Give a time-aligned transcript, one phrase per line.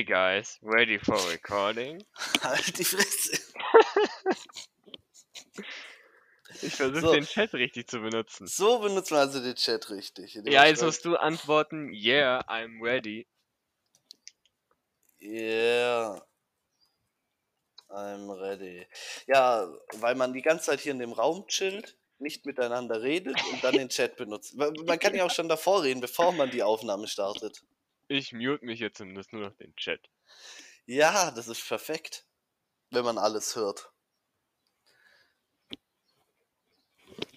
[0.00, 2.02] Hey guys, ready for recording?
[2.42, 3.38] Halt die Fresse.
[6.62, 7.12] Ich versuche So.
[7.12, 8.46] den Chat richtig zu benutzen.
[8.46, 10.40] So benutzt man also den Chat richtig.
[10.46, 13.26] Ja, jetzt musst du antworten, yeah, I'm ready.
[15.20, 16.22] Yeah.
[17.90, 18.86] I'm ready.
[19.26, 23.62] Ja, weil man die ganze Zeit hier in dem Raum chillt, nicht miteinander redet und
[23.62, 24.56] dann den Chat benutzt.
[24.56, 27.62] Man kann ja auch schon davor reden, bevor man die Aufnahme startet.
[28.12, 30.10] Ich mute mich jetzt nutze nur noch den Chat.
[30.84, 32.26] Ja, das ist perfekt,
[32.90, 33.92] wenn man alles hört.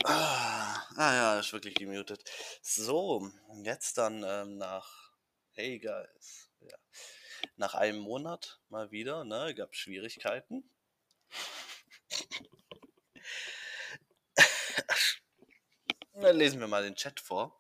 [0.04, 2.28] Ah, ah ja, ist wirklich gemutet.
[2.64, 3.32] So,
[3.64, 5.12] jetzt dann ähm, nach
[5.52, 6.50] Hey Guys.
[6.62, 6.76] Ja.
[7.56, 9.54] Nach einem Monat mal wieder, ne?
[9.54, 10.68] Gab Schwierigkeiten.
[16.14, 17.60] Dann lesen wir mal den Chat vor.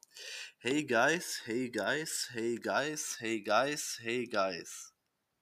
[0.66, 4.94] Hey guys, hey guys, hey guys, hey guys, hey guys.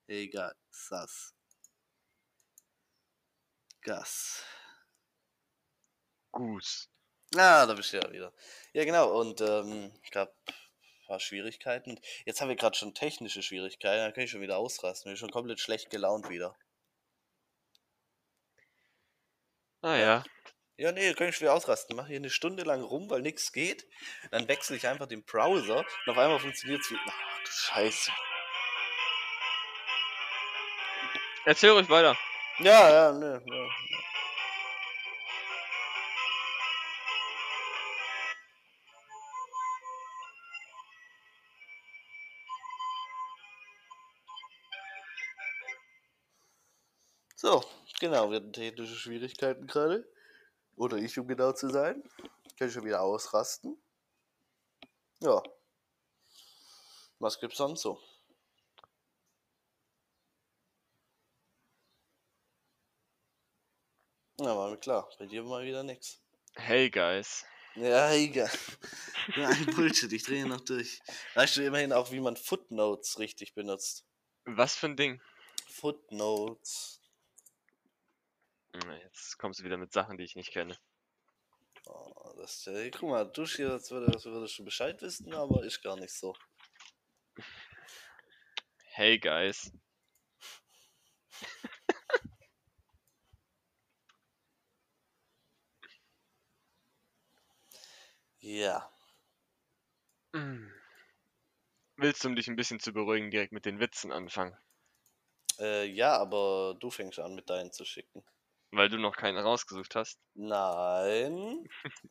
[0.08, 1.32] Hey guys, Sass.
[3.84, 4.42] Gas.
[6.32, 6.88] Goose.
[7.36, 8.32] Ah, da bist du ja wieder.
[8.72, 9.20] Ja, genau.
[9.20, 10.54] Und ähm, gab ein
[11.06, 12.00] paar Schwierigkeiten.
[12.26, 14.04] Jetzt haben wir gerade schon technische Schwierigkeiten.
[14.04, 15.08] Da kann ich schon wieder ausrasten.
[15.08, 16.56] Bin schon komplett schlecht gelaunt wieder.
[19.82, 20.24] Ah
[20.82, 20.92] ja.
[20.92, 21.96] Nee, kann ich schon wieder ausrasten.
[21.96, 23.86] Mach hier eine Stunde lang rum, weil nichts geht.
[24.30, 26.98] Dann wechsle ich einfach den Browser und auf einmal funktioniert es wie.
[27.06, 28.10] Ach du Scheiße.
[31.44, 32.16] Erzähl ruhig weiter.
[32.58, 33.26] Ja, ja, nee.
[33.26, 33.68] Ja.
[47.36, 47.64] So,
[47.98, 50.06] genau, wir hatten technische Schwierigkeiten gerade.
[50.76, 52.02] Oder ich, um genau zu sein.
[52.58, 53.76] Kann ich schon wieder ausrasten.
[55.20, 55.42] Ja.
[57.18, 58.00] Was gibt's sonst so?
[64.40, 65.08] Ja, war mir klar.
[65.18, 66.20] Bei dir mal wieder nix.
[66.56, 67.44] Hey guys.
[67.76, 68.50] Ja, egal.
[69.36, 71.00] Ein Bullshit, ich drehe noch durch.
[71.34, 74.04] Weißt du immerhin auch, wie man Footnotes richtig benutzt?
[74.44, 75.22] Was für ein Ding?
[75.68, 77.01] Footnotes.
[78.74, 80.76] Jetzt kommst du wieder mit Sachen, die ich nicht kenne.
[81.86, 85.62] Oh, das, äh, guck mal, du hier, als würde- als würdest du Bescheid wissen, aber
[85.64, 86.34] ist gar nicht so.
[88.94, 89.72] Hey guys.
[98.40, 98.90] Ja.
[101.96, 104.56] Willst du, um dich ein bisschen zu beruhigen, direkt mit den Witzen anfangen?
[105.58, 108.24] Äh, ja, aber du fängst an mit deinen zu schicken.
[108.72, 110.18] Weil du noch keinen rausgesucht hast?
[110.34, 111.68] Nein.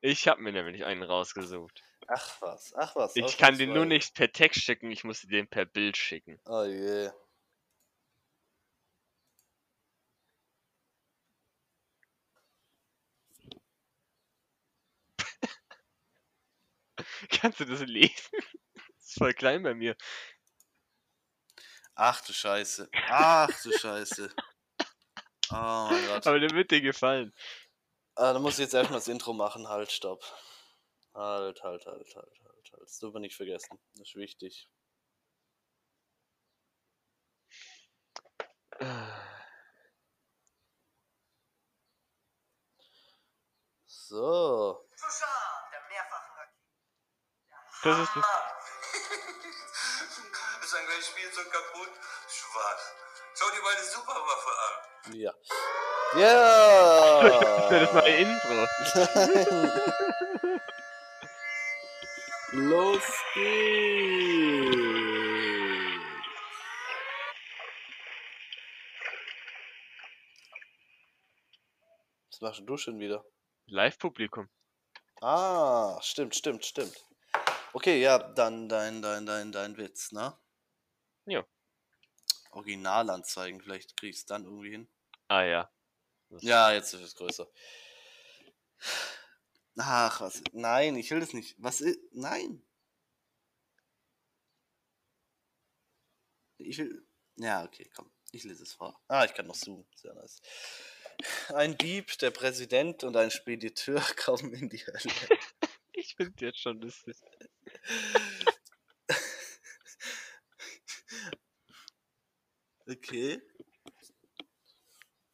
[0.00, 1.82] Ich habe mir nämlich einen rausgesucht.
[2.06, 3.16] Ach was, ach was.
[3.16, 6.38] Ich kann den nur nicht per Text schicken, ich muss dir den per Bild schicken.
[6.44, 7.10] Oh je.
[17.30, 18.30] Kannst du das lesen?
[18.30, 18.44] Das
[19.00, 19.96] ist voll klein bei mir.
[21.96, 22.88] Ach du Scheiße.
[23.08, 24.32] Ach du Scheiße.
[25.50, 26.26] Oh mein Gott.
[26.26, 27.32] Aber der wird dir gefallen.
[28.14, 29.68] Ah, dann muss ich jetzt erstmal das Intro machen.
[29.68, 30.22] Halt, stopp.
[31.14, 32.82] Halt, halt, halt, halt, halt, halt.
[32.82, 33.78] Das dürfen wir nicht vergessen.
[33.94, 34.68] Das ist wichtig.
[43.86, 44.84] So.
[47.82, 48.24] Das ist das.
[50.02, 51.90] ist ein gleich Spielzeug kaputt?
[52.28, 52.92] Schwach.
[53.34, 55.12] Schau dir meine Superwaffe an.
[55.14, 55.32] Ja.
[56.16, 57.22] Ja!
[57.22, 58.66] Das ist das neue Intro.
[62.52, 63.04] Los
[63.34, 64.88] geht's!
[72.30, 73.24] Was machst du schon wieder?
[73.66, 74.48] Live-Publikum.
[75.20, 77.07] Ah, stimmt, stimmt, stimmt.
[77.78, 80.36] Okay, ja, dann dein, dein, dein, dein Witz, ne?
[81.26, 81.46] Ja.
[82.50, 84.88] Originalanzeigen, vielleicht krieg ich's dann irgendwie hin.
[85.28, 85.72] Ah ja.
[86.28, 87.46] Das- Ja, jetzt ist es größer.
[89.76, 90.42] Ach, was?
[90.50, 91.54] Nein, ich will das nicht.
[91.58, 92.00] Was ist?
[92.10, 92.66] Nein.
[96.56, 97.06] Ich will.
[97.36, 98.10] Ja, okay, komm.
[98.32, 99.00] Ich lese es vor.
[99.06, 99.86] Ah, ich kann noch zoomen.
[99.94, 100.42] Sehr nice.
[101.54, 105.38] Ein Dieb, der Präsident und ein Spediteur kommen in die Hölle.
[105.92, 107.16] Ich finde jetzt schon lustig.
[112.88, 113.38] Okay.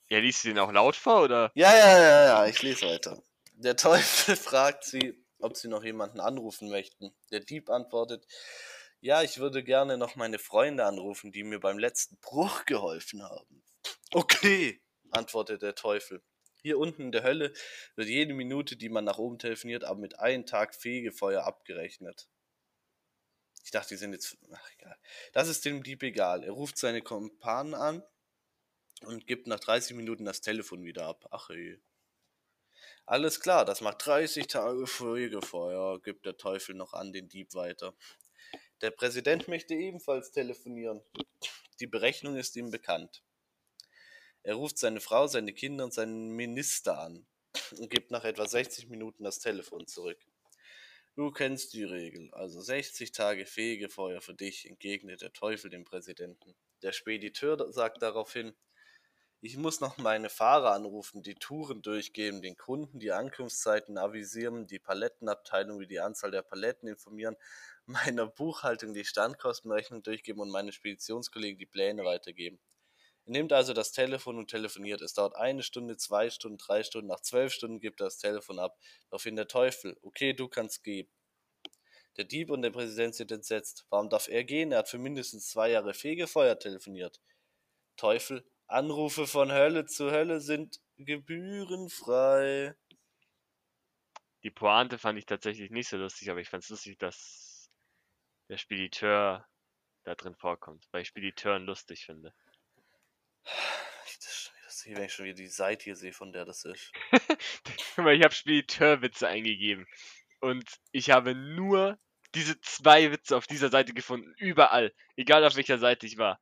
[0.09, 1.53] Ja, liest du den auch laut vor oder?
[1.55, 3.23] Ja, ja, ja, ja, ich lese weiter.
[3.53, 7.15] Der Teufel fragt sie, ob sie noch jemanden anrufen möchten.
[7.31, 8.27] Der Dieb antwortet,
[9.01, 13.63] ja, ich würde gerne noch meine Freunde anrufen, die mir beim letzten Bruch geholfen haben.
[14.13, 14.81] Okay,
[15.11, 16.23] antwortet der Teufel.
[16.63, 17.53] Hier unten in der Hölle
[17.95, 22.27] wird jede Minute, die man nach oben telefoniert, aber mit einem Tag Fegefeuer abgerechnet.
[23.65, 24.37] Ich dachte, die sind jetzt.
[24.53, 24.97] Ach, egal.
[25.33, 26.45] Das ist dem Dieb egal.
[26.45, 28.03] Er ruft seine Kumpanen an
[29.07, 31.27] und gibt nach 30 Minuten das Telefon wieder ab.
[31.31, 31.81] Ach ey.
[33.07, 37.95] Alles klar, das macht 30 Tage Fegefeuer, gibt der Teufel noch an den Dieb weiter.
[38.81, 41.03] Der Präsident möchte ebenfalls telefonieren.
[41.81, 43.23] Die Berechnung ist ihm bekannt.
[44.43, 47.27] Er ruft seine Frau, seine Kinder und seinen Minister an
[47.79, 50.19] und gibt nach etwa 60 Minuten das Telefon zurück.
[51.17, 56.57] Du kennst die Regel, also 60 Tage Fegefeuer für dich, entgegnet der Teufel dem Präsidenten.
[56.83, 58.53] Der Spediteur sagt daraufhin,
[59.41, 64.81] ich muss noch meine Fahrer anrufen, die Touren durchgeben, den Kunden die Ankunftszeiten avisieren, die
[64.81, 67.37] Palettenabteilung über die Anzahl der Paletten informieren,
[67.87, 72.59] meiner Buchhaltung die Standkostenrechnung durchgeben und meine Speditionskollegen die Pläne weitergeben.
[73.27, 75.01] Nimmt also das Telefon und telefoniert.
[75.01, 77.09] Es dauert eine Stunde, zwei Stunden, drei Stunden.
[77.09, 78.79] Nach zwölf Stunden gibt er das Telefon ab.
[79.09, 79.97] Daraufhin der Teufel.
[80.03, 81.09] Okay, du kannst gehen.
[82.17, 83.87] Der Dieb und der Präsident sind entsetzt.
[83.89, 84.73] Warum darf er gehen?
[84.73, 87.21] Er hat für mindestens zwei Jahre Fegefeuer telefoniert.
[87.97, 88.45] Teufel.
[88.67, 92.75] Anrufe von Hölle zu Hölle sind gebührenfrei.
[94.43, 97.71] Die Pointe fand ich tatsächlich nicht so lustig, aber ich fand es lustig, dass
[98.49, 99.47] der Spediteur
[100.05, 102.35] da drin vorkommt, weil ich Spediteuren lustig finde.
[104.07, 106.93] Ich, das, das wenn ich schon wieder die Seite hier sehe, von der das ist.
[107.97, 109.87] Ich habe Spediteurwitze eingegeben
[110.41, 111.97] und ich habe nur
[112.35, 116.41] diese zwei Witze auf dieser Seite gefunden, überall, egal auf welcher Seite ich war.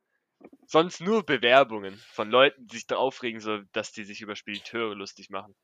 [0.65, 4.95] Sonst nur Bewerbungen von Leuten, die sich da aufregen, so dass die sich über Spediteure
[4.95, 5.55] lustig machen.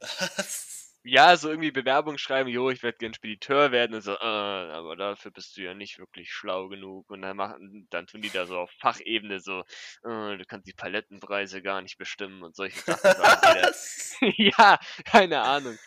[1.06, 4.96] Ja, so irgendwie Bewerbung schreiben, jo, ich werde gern Spediteur werden und so, äh, aber
[4.96, 7.10] dafür bist du ja nicht wirklich schlau genug.
[7.10, 9.60] Und dann machen, dann tun die da so auf Fachebene so,
[10.04, 13.02] äh, du kannst die Palettenpreise gar nicht bestimmen und solche Sachen.
[14.38, 15.78] ja, keine Ahnung.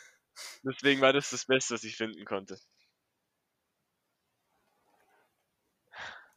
[0.62, 2.60] Deswegen war das das Beste, was ich finden konnte.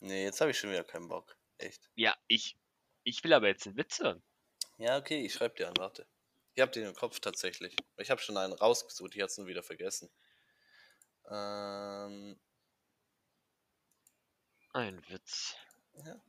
[0.00, 1.36] nee, jetzt habe ich schon wieder keinen Bock.
[1.58, 1.90] Echt.
[1.96, 2.56] Ja, ich,
[3.04, 4.22] ich will aber jetzt einen Witz hören.
[4.78, 6.06] Ja, okay, ich schreibe dir an, warte.
[6.54, 7.76] Ich habe den im Kopf tatsächlich.
[7.96, 10.10] Ich habe schon einen rausgesucht, ich hatte es nur wieder vergessen.
[11.30, 12.38] Ähm,
[14.72, 15.54] Ein Witz.
[16.04, 16.20] Ja.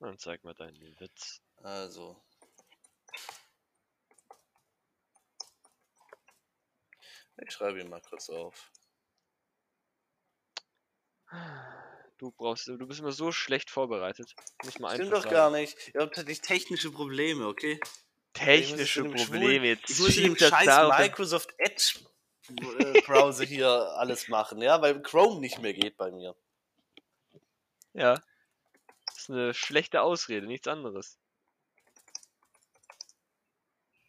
[0.00, 1.42] Dann zeig mal deinen Witz.
[1.56, 2.22] also.
[7.40, 8.70] Ich schreibe ihn mal kurz auf.
[12.16, 14.34] Du brauchst, du bist immer so schlecht vorbereitet.
[14.64, 15.54] Muss man Stimmt doch gar sagen.
[15.62, 15.76] nicht.
[15.94, 17.78] Ihr habt tatsächlich technische Probleme, okay?
[18.32, 19.24] Technische Probleme.
[19.24, 21.98] schwulen- Jetzt Ich muss in dem scheiß Microsoft Edge
[22.78, 26.34] äh, Browser hier alles machen, ja, weil Chrome nicht mehr geht bei mir.
[27.92, 28.14] Ja.
[29.06, 31.18] Das ist eine schlechte Ausrede, nichts anderes.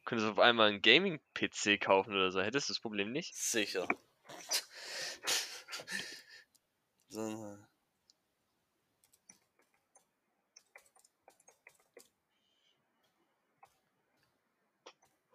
[0.06, 3.36] Könntest du auf einmal einen Gaming-PC kaufen oder so, hättest du das Problem nicht?
[3.36, 3.88] Sicher.
[7.10, 7.58] so,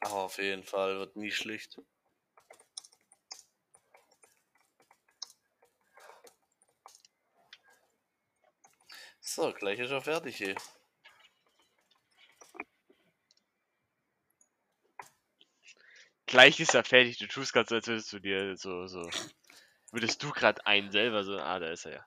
[0.00, 1.78] Auf jeden Fall wird nie schlicht.
[9.20, 10.56] So, gleich ist er fertig hier.
[16.26, 17.18] Gleich ist er fertig.
[17.18, 19.08] Du tust gerade so, als würdest du dir so, so.
[19.92, 21.38] Würdest du gerade einen selber so.
[21.38, 22.06] Ah, da ist er ja.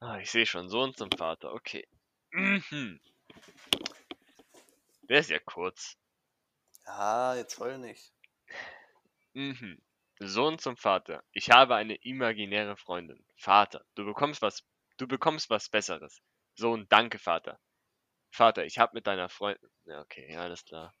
[0.00, 0.68] Ah, ich sehe schon.
[0.68, 1.52] Sohn zum Vater.
[1.52, 1.86] Okay.
[2.30, 3.00] Mhm.
[5.02, 5.96] Der ist ja kurz.
[6.88, 8.14] Ja, jetzt voll nicht.
[9.34, 9.80] Mhm.
[10.20, 11.22] Sohn zum Vater.
[11.32, 13.22] Ich habe eine imaginäre Freundin.
[13.36, 14.64] Vater, du bekommst was,
[14.96, 16.22] du bekommst was Besseres.
[16.54, 17.60] Sohn, danke, Vater.
[18.30, 19.70] Vater, ich habe mit deiner Freundin.
[19.84, 20.94] Ja, okay, ja, alles klar.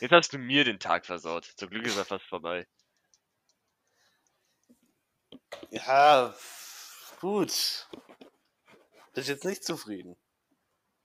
[0.00, 1.44] Jetzt hast du mir den Tag versaut.
[1.56, 2.66] Zum Glück ist er fast vorbei.
[5.70, 6.34] Ja,
[7.20, 7.88] gut.
[9.14, 10.16] Bist jetzt nicht zufrieden.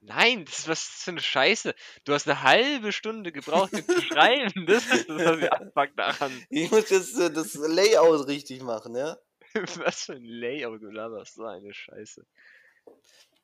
[0.07, 1.75] Nein, das ist was für eine Scheiße.
[2.05, 4.65] Du hast eine halbe Stunde gebraucht, den zu schreiben.
[4.65, 6.45] Das ist das, was ich abfuckt daran.
[6.49, 9.17] Ich muss jetzt äh, das Layout richtig machen, ja?
[9.53, 12.25] Was für ein Layout, du laberst so eine Scheiße.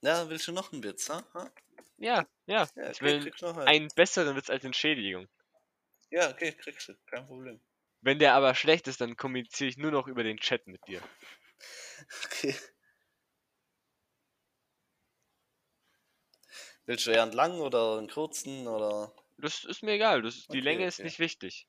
[0.01, 1.22] Ja, willst du noch einen Witz, ha?
[1.34, 1.51] ha?
[1.98, 2.67] Ja, ja.
[2.75, 3.29] Ja, ich will
[3.65, 5.27] einen besseren Witz als Entschädigung.
[6.12, 7.60] Ja, okay, kriegst du, kein Problem.
[8.01, 11.01] Wenn der aber schlecht ist, dann kommuniziere ich nur noch über den Chat mit dir.
[12.25, 12.55] Okay.
[16.86, 19.13] Willst du eher einen langen oder einen kurzen oder?
[19.38, 20.22] Das ist mir egal.
[20.22, 21.04] Das, die Okay, Länge ist okay.
[21.04, 21.68] nicht wichtig.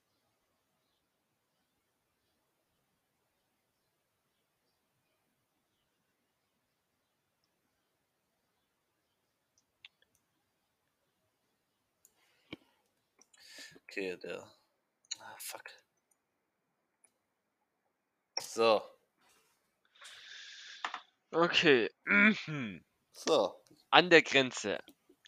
[13.88, 14.42] Okay, der.
[15.20, 15.70] Ah, fuck.
[18.40, 18.82] So,
[21.34, 21.88] Okay.
[23.12, 23.54] So.
[23.90, 24.78] An der Grenze.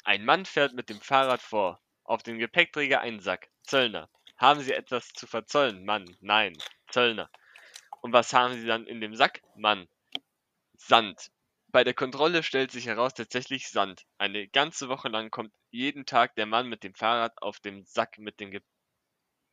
[0.06, 1.82] Ein Mann fährt mit dem Fahrrad vor.
[2.04, 3.50] Auf dem Gepäckträger ein Sack.
[3.64, 4.08] Zöllner.
[4.36, 5.84] Haben Sie etwas zu verzollen?
[5.84, 6.16] Mann.
[6.20, 6.56] Nein.
[6.88, 7.28] Zöllner.
[8.02, 9.42] Und was haben Sie dann in dem Sack?
[9.56, 9.88] Mann.
[10.76, 11.32] Sand.
[11.66, 14.06] Bei der Kontrolle stellt sich heraus tatsächlich Sand.
[14.16, 18.16] Eine ganze Woche lang kommt jeden Tag der Mann mit dem Fahrrad auf dem Sack
[18.18, 18.60] mit dem Ge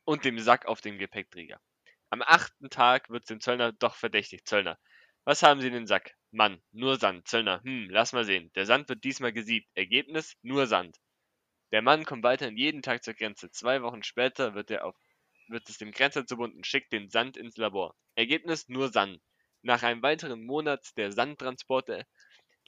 [0.06, 1.60] und dem Sack auf dem Gepäckträger.
[2.12, 4.46] Am achten Tag wird dem Zöllner doch verdächtig.
[4.46, 4.78] Zöllner.
[5.24, 6.16] Was haben Sie in den Sack?
[6.34, 7.28] Mann, nur Sand.
[7.28, 8.52] Zöllner, hm, lass mal sehen.
[8.56, 9.70] Der Sand wird diesmal gesiebt.
[9.76, 11.00] Ergebnis, nur Sand.
[11.72, 13.52] Der Mann kommt weiterhin jeden Tag zur Grenze.
[13.52, 14.96] Zwei Wochen später wird, er auf,
[15.48, 17.96] wird es dem Grenzer zubunden und schickt den Sand ins Labor.
[18.16, 19.22] Ergebnis, nur Sand.
[19.62, 22.08] Nach einem weiteren Monat der Sandtransporte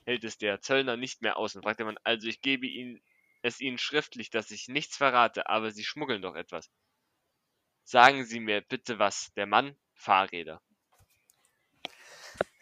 [0.05, 3.01] hält es der Zöllner nicht mehr aus und fragt der Mann, also ich gebe Ihnen,
[3.41, 6.69] es Ihnen schriftlich, dass ich nichts verrate, aber Sie schmuggeln doch etwas.
[7.83, 9.33] Sagen Sie mir bitte was.
[9.35, 10.61] Der Mann, Fahrräder.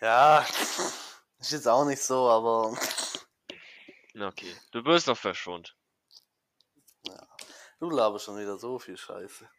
[0.04, 0.46] Ja,
[1.40, 2.78] ist jetzt auch nicht so, aber
[4.20, 5.78] Okay, du wirst doch verschont.
[7.80, 9.50] du laberst schon wieder so viel Scheiße.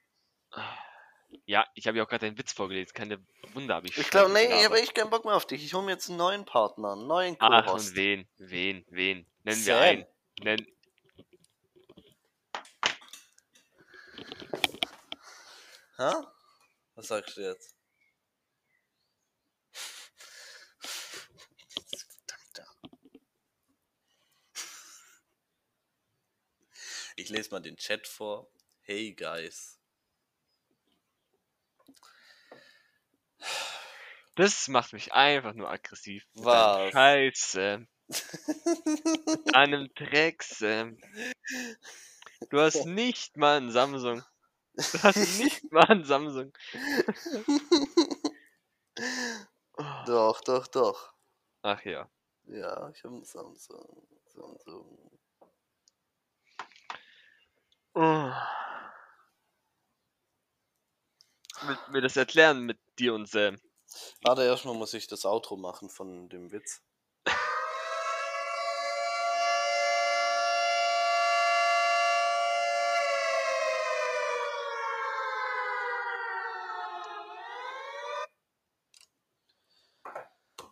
[1.46, 2.92] Ja, ich habe ja auch gerade deinen Witz vorgelesen.
[2.92, 3.24] Keine
[3.54, 5.64] Wunder, habe ich Ich glaube, nee, ich habe echt keinen Bock mehr auf dich.
[5.64, 7.90] Ich hole mir jetzt einen neuen Partner, einen neuen Ach, Co-Host.
[7.92, 8.28] und wen?
[8.36, 8.84] Wen?
[8.90, 9.26] Wen?
[9.44, 9.74] Nennen Sam.
[9.76, 10.06] wir einen.
[10.42, 10.66] Nenn.
[15.96, 16.34] Ha?
[16.96, 17.74] Was sagst du jetzt?
[27.16, 28.48] Ich lese mal den Chat vor.
[28.82, 29.78] Hey guys.
[34.34, 36.26] Das macht mich einfach nur aggressiv.
[36.34, 36.92] Was?
[36.92, 37.86] Scheiße.
[39.52, 40.98] An einem Dreck, Sam.
[42.50, 44.24] Du hast nicht mal ein Samsung.
[44.74, 46.52] Du hast nicht mal ein Samsung.
[50.06, 51.12] Doch, doch, doch.
[51.62, 52.08] Ach ja.
[52.46, 54.06] Ja, ich habe einen Samsung.
[54.26, 55.18] Samsung.
[57.94, 58.34] Willst
[61.90, 63.56] mir das erklären mit dir und Sam?
[64.22, 66.82] Warte, erstmal muss ich das Outro machen von dem Witz.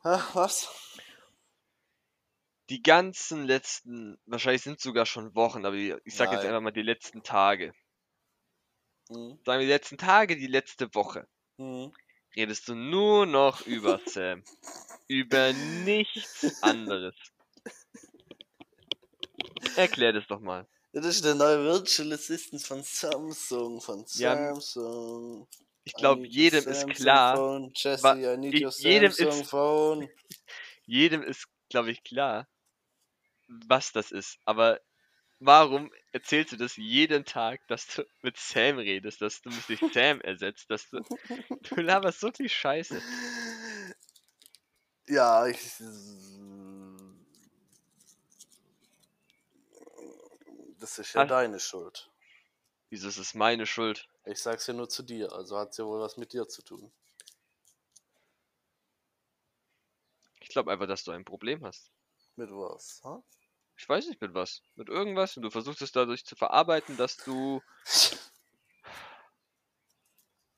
[0.05, 0.82] Ach, was?
[2.73, 6.49] Die ganzen letzten, wahrscheinlich sind es sogar schon Wochen, aber die, ich sag jetzt Nein.
[6.49, 7.75] einfach mal die letzten Tage.
[9.11, 11.29] Hm, Sagen wir die letzten Tage, die letzte Woche.
[11.59, 11.93] hm.
[12.35, 14.43] redest du nur noch über Sam.
[15.07, 15.53] über
[15.85, 17.15] nichts anderes.
[19.77, 20.67] Erklär das doch mal.
[20.93, 23.81] Das ist der neue Virtual Assistant von Samsung.
[23.83, 25.47] Von Ja, Samsung.
[25.85, 27.73] Ich I glaube, jedem ist klar, Phone.
[27.75, 30.09] Jesse, wa- I need i- your jedem Samsung ist- Phone.
[30.87, 32.47] jedem ist, glaube ich, klar,
[33.67, 34.39] was das ist.
[34.45, 34.81] Aber
[35.41, 39.81] warum erzählst du das jeden Tag, dass du mit Sam redest, dass du mich durch
[39.93, 41.01] Sam ersetzt, dass du,
[41.63, 43.03] du laberst so viel Scheiße.
[45.09, 45.59] Ja, ich.
[50.79, 52.09] Das ist ja Hast- deine Schuld.
[52.91, 54.09] Wieso ist es meine Schuld?
[54.27, 56.93] Ich sag's ja nur zu dir, also hat's ja wohl was mit dir zu tun.
[60.41, 61.91] Ich glaube einfach, dass du ein Problem hast.
[62.37, 63.01] Mit was?
[63.05, 63.23] Ha?
[63.77, 64.63] Ich weiß nicht mit was.
[64.77, 67.61] Mit irgendwas und du versuchst es dadurch zu verarbeiten, dass du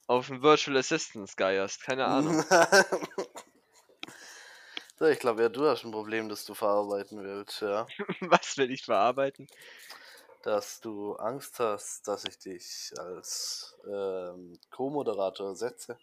[0.06, 1.82] auf einen Virtual Assistant geierst.
[1.82, 2.44] Keine Ahnung.
[4.98, 7.86] so, ich glaube, ja, du hast ein Problem, das du verarbeiten willst, ja.
[8.20, 9.48] was will ich verarbeiten?
[10.42, 15.98] Dass du Angst hast, dass ich dich als ähm, Co-Moderator setze.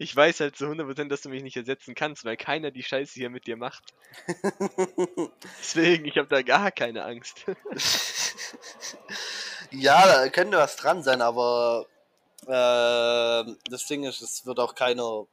[0.00, 3.14] Ich weiß halt zu 100%, dass du mich nicht ersetzen kannst, weil keiner die Scheiße
[3.14, 3.94] hier mit dir macht.
[5.60, 7.44] Deswegen, ich habe da gar keine Angst.
[9.72, 11.86] ja, da könnte was dran sein, aber
[12.42, 15.26] äh, das Ding ist, es wird auch keiner,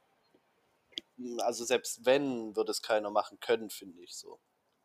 [1.38, 4.40] also selbst wenn, wird es keiner machen können, finde ich so.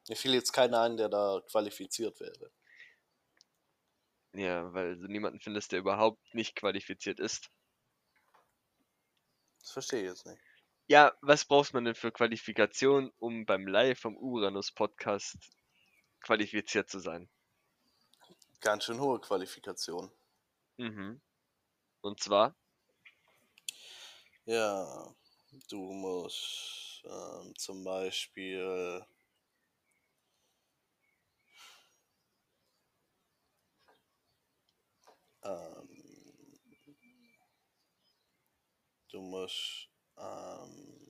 [0.07, 2.51] Mir fiel jetzt keiner ein, der da qualifiziert wäre.
[4.33, 7.49] Ja, weil du niemanden findest, der überhaupt nicht qualifiziert ist.
[9.61, 10.41] Das verstehe ich jetzt nicht.
[10.87, 15.37] Ja, was braucht man denn für Qualifikation, um beim Live vom Uranus Podcast
[16.19, 17.29] qualifiziert zu sein?
[18.59, 20.11] Ganz schön hohe Qualifikation.
[20.77, 21.21] Mhm.
[22.01, 22.55] Und zwar?
[24.45, 25.15] Ja,
[25.69, 29.05] du musst ähm, zum Beispiel
[35.43, 35.80] ähm,
[39.11, 41.01] du musst ähm,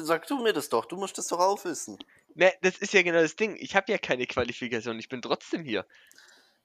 [0.00, 1.98] Sag du mir das doch, du musst das doch auch wissen.
[2.34, 3.56] Ne, das ist ja genau das Ding.
[3.56, 5.84] Ich habe ja keine Qualifikation, ich bin trotzdem hier.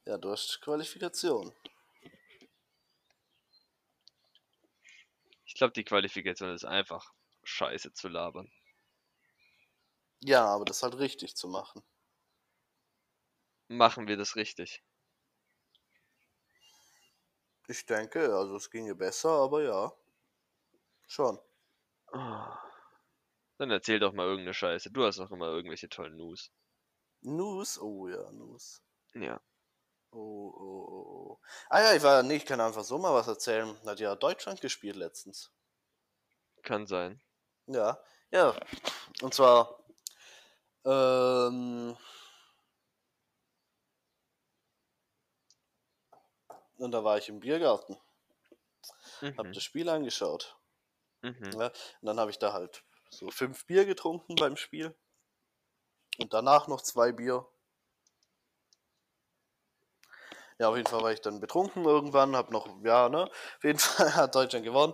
[0.05, 1.51] Ja, du hast Qualifikation.
[5.45, 7.11] Ich glaube, die Qualifikation ist einfach
[7.43, 8.51] Scheiße zu labern.
[10.23, 11.83] Ja, aber das halt richtig zu machen.
[13.67, 14.83] Machen wir das richtig.
[17.67, 19.93] Ich denke, also es ginge besser, aber ja.
[21.07, 21.39] Schon.
[22.11, 22.57] Ah.
[23.57, 24.91] Dann erzähl doch mal irgendeine Scheiße.
[24.91, 26.51] Du hast doch immer irgendwelche tollen News.
[27.21, 27.79] News?
[27.79, 28.81] Oh ja, News.
[29.13, 29.41] Ja.
[30.11, 31.39] Oh, oh, oh, oh.
[31.69, 33.77] Ah ja, ich war, nee, ich kann einfach so mal was erzählen.
[33.85, 35.51] Hat ja Deutschland gespielt letztens.
[36.61, 37.21] Kann sein.
[37.67, 37.97] Ja,
[38.31, 38.55] ja.
[39.21, 39.82] Und zwar,
[40.85, 41.95] ähm,
[46.77, 47.97] und da war ich im Biergarten.
[49.37, 49.53] Hab Mhm.
[49.53, 50.57] das Spiel angeschaut.
[51.21, 51.51] Mhm.
[51.59, 54.95] Ja, und dann habe ich da halt so fünf Bier getrunken beim Spiel.
[56.19, 57.45] Und danach noch zwei Bier.
[60.59, 63.79] Ja, auf jeden Fall war ich dann betrunken irgendwann, hab noch, ja, ne, auf jeden
[63.79, 64.93] Fall hat Deutschland gewonnen.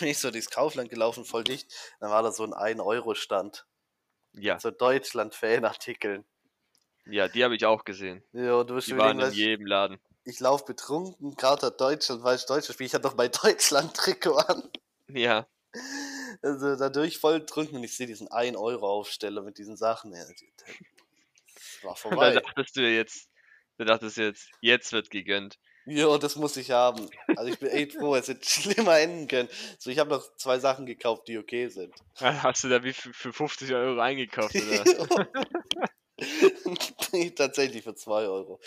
[0.00, 1.72] Bin ich so durchs Kaufland gelaufen, voll dicht.
[2.00, 3.66] Dann war da so ein 1-Euro-Stand.
[4.34, 6.24] Ja, So Deutschland-Fanartikeln.
[7.06, 8.22] ja, die habe ich auch gesehen.
[8.32, 9.98] Ja, du Die schon waren in jedem Laden.
[10.24, 12.86] ich laufe betrunken, hat Deutschland, weil ich Deutschland spiele.
[12.86, 14.70] Ich hatte doch mein Deutschland-Trikot an.
[15.08, 15.46] Ja,
[16.42, 20.12] Also dadurch voll betrunken und ich sehe diesen 1-Euro-Aufsteller mit diesen Sachen.
[20.14, 20.34] Ja, das
[21.82, 22.40] war und da vorbei.
[22.40, 23.28] dachtest du jetzt,
[23.78, 25.58] du dachtest jetzt, jetzt wird gegönnt.
[25.84, 27.08] Jo, das muss ich haben.
[27.36, 29.48] Also ich bin echt froh, es hätte schlimmer enden können.
[29.78, 31.94] So, ich habe noch zwei Sachen gekauft, die okay sind.
[32.20, 35.28] Hast du da wie für, für 50 Euro eingekauft oder?
[37.12, 38.60] nee, tatsächlich für 2 Euro.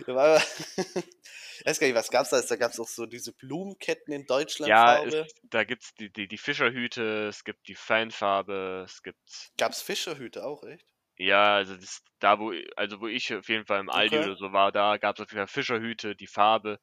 [0.00, 2.40] Ich weiß gar nicht, was gab's da?
[2.40, 4.70] Da gab's auch so diese Blumenketten in Deutschland.
[4.70, 9.82] ja, es, da gibt's die, die, die Fischerhüte, es gibt die Fanfarbe, es gibt Gab's
[9.82, 10.86] Fischerhüte auch, echt?
[11.22, 14.26] Ja, also das, da wo, also wo ich auf jeden Fall im Aldi Okay.
[14.26, 16.80] oder so war, da gab es auf jeden Fall Fischerhüte, die Farbe.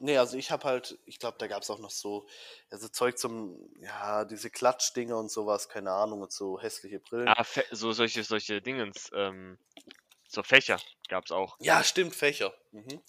[0.00, 2.26] Nee, also ich habe halt, ich glaube, da gab's auch noch so,
[2.72, 7.28] ja, so Zeug zum, ja, diese Klatschdinger und sowas, keine Ahnung, und so hässliche Brillen.
[7.28, 9.56] Ah, Fe so solche, solche Dingens, ähm,
[10.26, 11.56] so Fächer gab's auch.
[11.60, 12.52] Ja, stimmt, Fächer.
[12.72, 13.00] Mhm.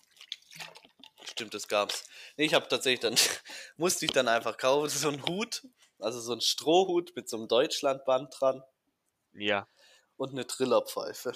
[1.26, 2.04] Stimmt, das gab's.
[2.38, 3.15] Nee, ich habe tatsächlich dann,
[3.78, 5.63] musste ich dann einfach kaufen, so einen Hut,
[5.98, 8.63] also so einen Strohhut mit so einem Deutschlandband dran
[9.34, 9.67] Ja,
[10.17, 11.34] und eine Trillerpfeife.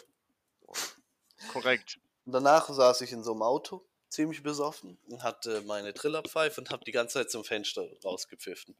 [1.52, 2.00] korrekt.
[2.26, 6.70] Und danach saß ich in so einem Auto, ziemlich besoffen, und hatte meine Trillerpfeife und
[6.70, 8.76] habe die ganze Zeit zum Fenster rausgepfiffen.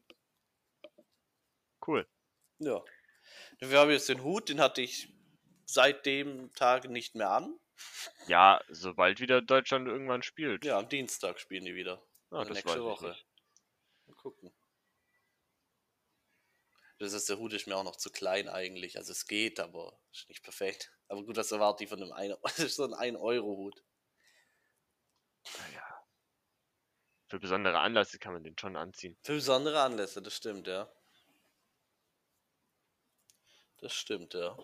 [1.86, 2.06] Cool.
[2.58, 2.82] Ja.
[3.60, 5.08] Wir haben jetzt den Hut, den hatte ich
[5.64, 7.58] seit dem Tag nicht mehr an.
[8.26, 10.64] Ja, sobald wieder Deutschland irgendwann spielt.
[10.64, 12.02] Ja, am Dienstag spielen die wieder.
[12.30, 13.08] Ah, nächste Woche.
[13.08, 13.26] nicht.
[14.06, 14.52] Mal gucken.
[16.98, 18.96] Das ist der Hut ist mir auch noch zu klein eigentlich.
[18.98, 20.92] Also es geht, aber ist nicht perfekt.
[21.06, 23.82] Aber gut, was erwarte ich von einem 1 Das ist so ein 1-Euro-Hut.
[25.58, 26.04] Naja.
[27.28, 29.16] Für besondere Anlässe kann man den schon anziehen.
[29.22, 30.90] Für besondere Anlässe, das stimmt, ja.
[33.80, 34.58] Das stimmt, ja.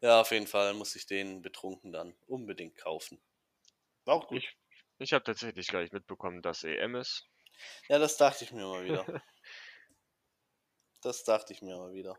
[0.00, 3.20] Ja, auf jeden Fall muss ich den betrunken dann unbedingt kaufen.
[4.04, 4.38] War auch gut.
[4.38, 4.56] Ich,
[4.98, 7.28] ich habe tatsächlich gar nicht mitbekommen, dass EM ist.
[7.88, 9.04] Ja, das dachte ich mir mal wieder.
[11.02, 12.16] das dachte ich mir mal wieder.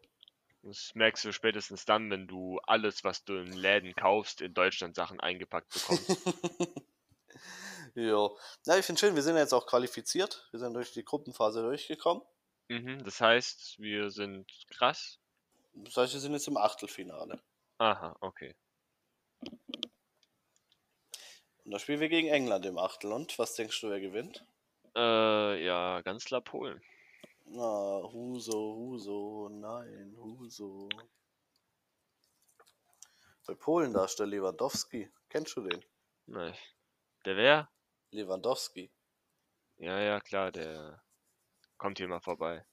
[0.62, 4.96] Das merkst du spätestens dann, wenn du alles, was du in Läden kaufst, in Deutschland
[4.96, 6.10] Sachen eingepackt bekommst.
[7.96, 8.38] jo.
[8.66, 10.48] Ja, ich finde schön, wir sind jetzt auch qualifiziert.
[10.52, 12.24] Wir sind durch die Gruppenphase durchgekommen.
[12.70, 15.20] Mhm, das heißt, wir sind krass.
[15.74, 17.40] Das heißt, wir sind jetzt im Achtelfinale.
[17.78, 18.56] Aha, okay.
[21.64, 23.12] Und da spielen wir gegen England im Achtel.
[23.12, 24.46] Und was denkst du, wer gewinnt?
[24.96, 26.82] Äh, ja, ganz klar Polen.
[27.46, 30.90] Na, Huso, Huso, nein, Huso.
[33.46, 35.12] Bei Polen da ist der Lewandowski.
[35.30, 35.86] Kennst du den?
[36.26, 36.56] Nein.
[37.26, 37.70] Der wer?
[38.12, 38.92] Lewandowski.
[39.78, 41.04] Ja, ja, klar, der
[41.78, 42.66] kommt hier mal vorbei.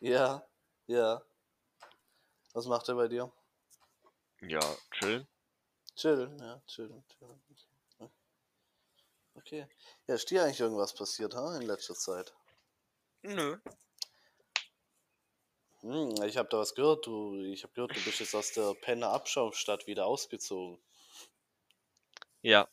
[0.00, 0.42] Ja,
[0.86, 1.22] ja.
[2.54, 3.30] Was macht er bei dir?
[4.40, 4.60] Ja,
[4.92, 5.26] chill.
[5.94, 7.42] Chillen, ja, chillen, chillen.
[9.36, 9.66] Okay.
[10.06, 12.34] Ja, ist dir eigentlich irgendwas passiert, ha, in letzter Zeit?
[13.22, 13.58] Nö.
[15.82, 17.42] Hm, ich habe da was gehört, du.
[17.44, 20.80] Ich habe gehört, du bist jetzt aus der Penner Abschaumstadt wieder ausgezogen.
[22.42, 22.68] Ja,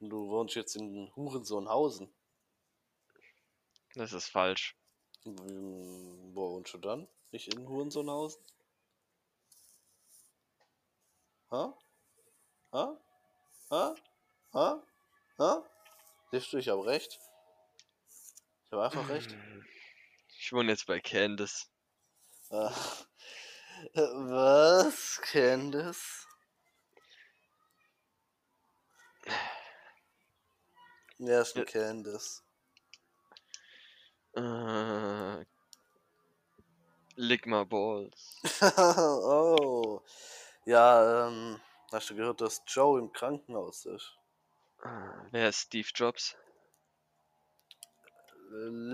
[0.00, 2.12] Und du wohnst jetzt in Hurensohnhausen.
[3.94, 4.76] das ist falsch.
[5.24, 7.08] Hm, Wo wohnst du dann?
[7.32, 8.42] Nicht in Hurensohnhausen?
[11.50, 11.74] Ha?
[12.72, 12.96] Ha?
[13.70, 13.94] Ha?
[14.54, 14.82] Ha?
[15.38, 15.64] Ha?
[16.30, 17.18] Siehst du, ich habe recht.
[18.66, 19.36] Ich habe einfach recht.
[20.38, 21.66] Ich wohne jetzt bei Candice.
[22.50, 22.72] Ah.
[23.94, 25.20] Was?
[25.22, 26.26] Candice?
[31.18, 31.64] Wer ist Ja.
[31.64, 32.42] Candice?
[34.36, 35.44] Äh,
[37.16, 38.40] lick my balls.
[38.78, 40.00] oh.
[40.64, 44.19] Ja, ähm, hast du gehört, dass Joe im Krankenhaus ist?
[44.84, 44.88] Äh,
[45.30, 46.36] Wer ist Steve Jobs?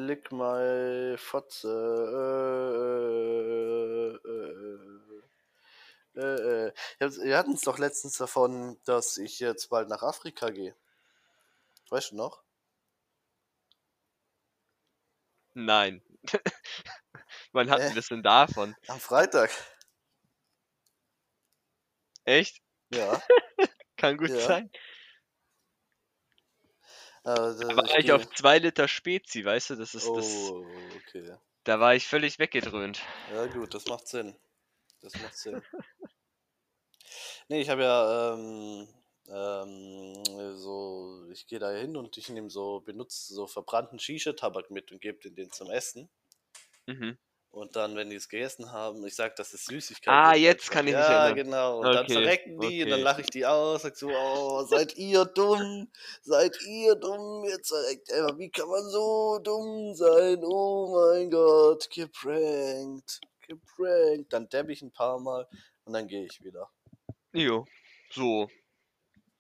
[0.07, 1.69] Lick my Fotze.
[4.23, 6.73] Äh, äh, äh, äh, äh.
[7.25, 10.75] Wir hatten es doch letztens davon, dass ich jetzt bald nach Afrika gehe.
[11.91, 12.43] Weißt du noch?
[15.55, 16.03] Nein.
[17.53, 18.77] Wann hatten wir das denn davon?
[18.89, 19.51] Am Freitag.
[22.25, 22.61] Echt?
[22.91, 23.23] Ja.
[23.97, 24.39] Kann gut Ja.
[24.39, 24.71] sein.
[27.27, 29.75] Da war ich auf zwei Liter Spezi, weißt du?
[29.75, 30.27] Das ist das.
[30.27, 30.65] Oh,
[30.97, 31.37] okay.
[31.65, 33.03] Da war ich völlig weggedröhnt.
[33.33, 34.37] Ja, gut, das macht Sinn.
[35.01, 35.61] Das macht Sinn.
[37.49, 38.87] nee, ich habe ja ähm,
[39.29, 44.93] ähm, so, ich gehe da hin und ich nehme so, benutze so verbrannten Shisha-Tabak mit
[44.93, 46.09] und gebe den zum Essen.
[46.87, 47.19] Mhm.
[47.51, 50.13] Und dann, wenn die es gegessen haben, ich sag, das ist Süßigkeit.
[50.13, 51.35] Ah, jetzt kann ich mich Ja, erinnern.
[51.37, 51.79] genau.
[51.81, 53.05] Und dann Okay, verrecken die und dann okay.
[53.05, 55.91] lache ich die aus, sag so, oh, seid ihr dumm,
[56.23, 60.43] seid ihr dumm, jetzt verreckt einfach, wie kann man so dumm sein?
[60.45, 64.33] Oh mein Gott, geprankt, geprankt.
[64.33, 65.49] Dann dab ich ein paar Mal
[65.85, 66.71] und dann gehe ich wieder.
[67.33, 67.65] Jo.
[68.11, 68.51] So.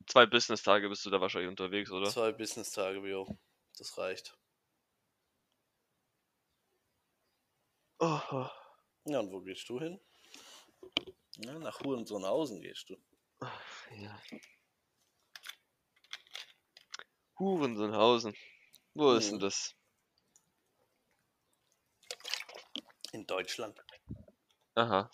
[0.07, 2.09] Zwei Business-Tage bist du da wahrscheinlich unterwegs, oder?
[2.09, 3.27] Zwei Business-Tage, Bio.
[3.77, 4.38] Das reicht.
[7.98, 8.50] Oh, oh.
[9.06, 9.98] Ja, und wo gehst du hin?
[11.37, 12.96] Ja, nach Hurensohnhausen gehst du.
[13.96, 14.20] Ja.
[17.38, 18.35] Hurensohnhausen.
[18.94, 19.74] Wo ist denn das?
[23.12, 23.82] In Deutschland.
[24.74, 25.11] Aha.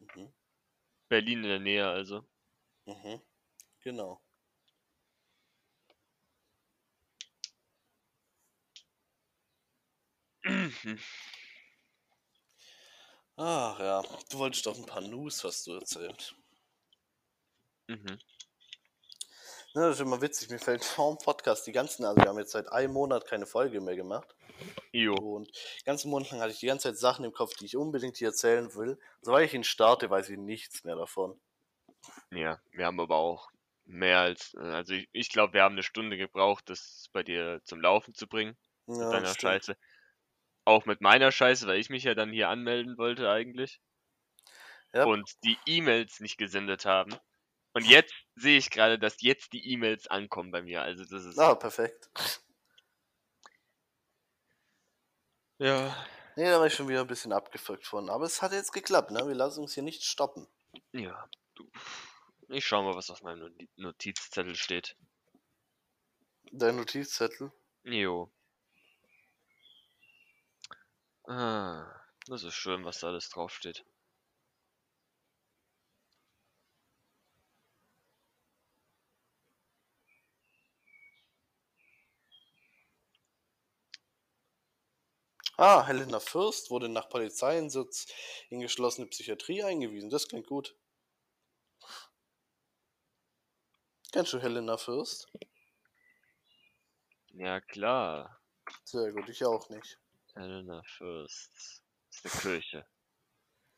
[0.00, 0.32] Mhm.
[1.08, 2.26] Berlin in der Nähe also.
[2.86, 3.20] Mhm.
[3.80, 4.20] Genau.
[13.36, 16.34] Ach ja, du wolltest doch ein paar News, was du erzählt.
[17.88, 18.18] Mhm.
[19.74, 22.52] Ja, das ist immer witzig, mir fällt vorm Podcast die ganzen, also wir haben jetzt
[22.52, 24.36] seit einem Monat keine Folge mehr gemacht.
[24.92, 25.14] Jo.
[25.14, 27.76] Und den ganzen Monat lang hatte ich die ganze Zeit Sachen im Kopf, die ich
[27.76, 29.00] unbedingt hier erzählen will.
[29.20, 31.40] Sobald ich ihn starte, weiß ich nichts mehr davon.
[32.30, 33.50] Ja, wir haben aber auch
[33.86, 37.80] mehr als, also ich, ich glaube, wir haben eine Stunde gebraucht, das bei dir zum
[37.80, 38.56] Laufen zu bringen,
[38.98, 39.64] mit Ja, deiner stimmt.
[39.64, 39.76] Scheiße.
[40.64, 43.80] Auch mit meiner Scheiße, weil ich mich ja dann hier anmelden wollte eigentlich.
[44.92, 45.04] Ja.
[45.04, 47.14] Und die E-Mails nicht gesendet haben.
[47.72, 50.82] Und jetzt sehe ich gerade, dass jetzt die E-Mails ankommen bei mir.
[50.82, 51.38] Also das ist.
[51.38, 52.08] Ah, perfekt.
[55.58, 56.06] Ja.
[56.36, 58.10] Nee, da war ich schon wieder ein bisschen abgefuckt von.
[58.10, 59.26] Aber es hat jetzt geklappt, ne?
[59.26, 60.48] Wir lassen uns hier nicht stoppen.
[60.92, 61.28] Ja.
[61.54, 61.70] Du.
[62.48, 64.96] Ich schau mal, was auf meinem Noti- Notizzettel steht.
[66.52, 67.52] Dein Notizzettel.
[67.84, 68.32] Jo.
[71.28, 71.84] Ah,
[72.28, 73.84] das ist schön, was da alles draufsteht.
[85.58, 88.06] Ah, Helena Fürst wurde nach Polizeieinsatz
[88.50, 90.08] in geschlossene Psychiatrie eingewiesen.
[90.08, 90.76] Das klingt gut.
[94.12, 95.28] Kennst du Helena Fürst?
[97.34, 98.40] Ja, klar.
[98.84, 99.98] Sehr gut, ich auch nicht.
[100.34, 101.82] Helena Fürst.
[102.10, 102.86] Ist eine Kirche.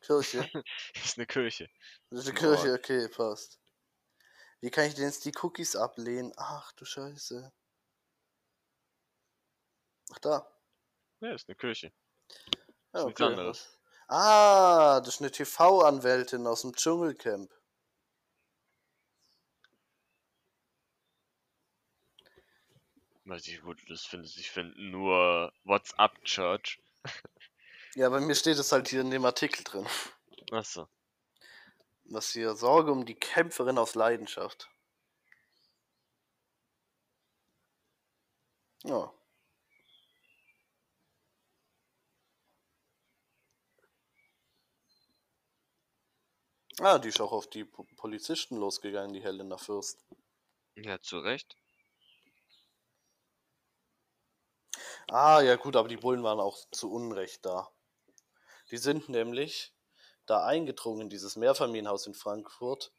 [0.00, 0.38] Kirche.
[0.94, 1.70] Ist eine Kirche.
[2.10, 3.60] Das ist eine Ein Kirche, okay, passt.
[4.60, 6.32] Wie kann ich denn jetzt die Cookies ablehnen?
[6.36, 7.52] Ach du Scheiße.
[10.12, 10.50] Ach da.
[11.20, 11.92] Ja, ist eine Kirche.
[12.92, 13.30] Ja, nichts okay.
[13.30, 13.78] anderes.
[14.08, 17.52] Ah, das ist eine TV-Anwältin aus dem Dschungelcamp.
[23.34, 24.38] Ich, du das findest.
[24.38, 26.78] Ich finde nur WhatsApp Church.
[27.94, 29.86] Ja, bei mir steht es halt hier in dem Artikel drin.
[30.52, 30.88] Achso.
[32.04, 34.70] Was hier Sorge um die Kämpferin aus Leidenschaft.
[38.84, 39.12] Ja.
[46.78, 50.04] Ah, die ist auch auf die Po- Polizisten losgegangen, die Helena Fürst.
[50.76, 51.56] Ja, zu Recht.
[55.08, 57.68] Ah, ja gut, aber die Bullen waren auch zu Unrecht da.
[58.70, 59.72] Die sind nämlich
[60.26, 62.92] da eingedrungen in dieses Mehrfamilienhaus in Frankfurt,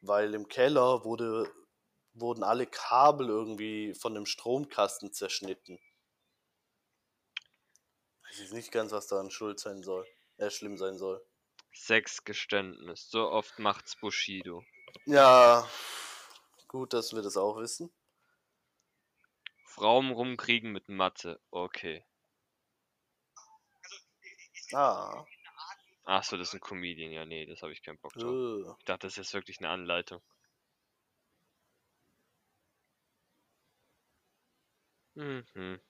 [0.00, 1.52] weil im Keller wurde,
[2.14, 5.78] wurden alle Kabel irgendwie von dem Stromkasten zerschnitten.
[8.30, 10.06] Ich weiß nicht ganz, was da an Schuld sein soll.
[10.38, 11.22] Äh, schlimm sein soll.
[11.74, 13.10] Sexgeständnis.
[13.10, 14.64] So oft macht's Bushido.
[15.04, 15.68] Ja,
[16.68, 17.92] gut, dass wir das auch wissen.
[19.74, 21.40] Frauen rumkriegen mit Mathe.
[21.50, 22.04] Okay.
[24.74, 25.24] Ah,
[26.04, 27.10] Achso, das ist ein Comedian.
[27.10, 28.76] Ja, nee, das habe ich keinen Bock drauf.
[28.78, 30.22] Ich dachte, das ist jetzt wirklich eine Anleitung.
[35.16, 35.80] Mhm.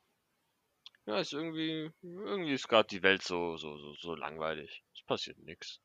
[1.06, 4.82] Ja, ist irgendwie, irgendwie ist gerade die Welt so, so, so, so langweilig.
[4.94, 5.80] Es passiert nichts.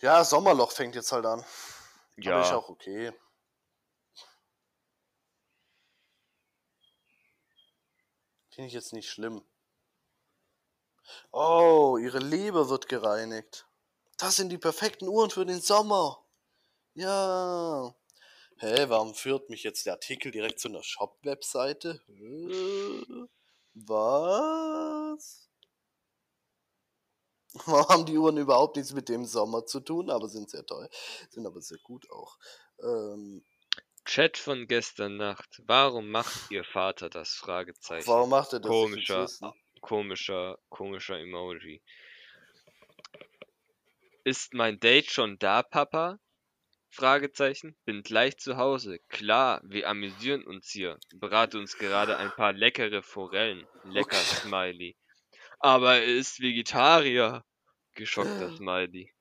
[0.00, 1.44] ja, Sommerloch fängt jetzt halt an.
[2.26, 3.12] Aber ist Ja, auch okay.
[8.58, 9.40] Finde ich jetzt nicht schlimm.
[11.30, 13.68] Oh, ihre Leber wird gereinigt.
[14.16, 16.26] Das sind die perfekten Uhren für den Sommer.
[16.94, 17.94] Ja.
[18.56, 22.00] Hä, warum führt mich jetzt der Artikel direkt zu einer Shop-Webseite?
[23.74, 25.48] Was?
[27.64, 30.88] Warum haben die Uhren überhaupt nichts mit dem Sommer zu tun, aber sind sehr teuer.
[31.30, 32.36] Sind aber sehr gut auch.
[32.80, 33.44] Ähm,
[34.08, 35.60] Chat von gestern Nacht.
[35.66, 37.34] Warum macht ihr Vater das?
[37.34, 38.06] Fragezeichen.
[38.06, 38.70] warum macht er das?
[38.70, 39.26] Komischer,
[39.82, 41.82] komischer, komischer Emoji.
[44.24, 46.18] Ist mein Date schon da, Papa?
[46.88, 47.76] Fragezeichen.
[47.84, 48.98] Bin gleich zu Hause.
[49.10, 50.98] Klar, wir amüsieren uns hier.
[51.16, 53.68] Berate uns gerade ein paar leckere Forellen.
[53.84, 54.40] Lecker Okay.
[54.40, 54.96] Smiley.
[55.58, 57.44] Aber er ist Vegetarier.
[57.92, 59.12] Geschockter Smiley.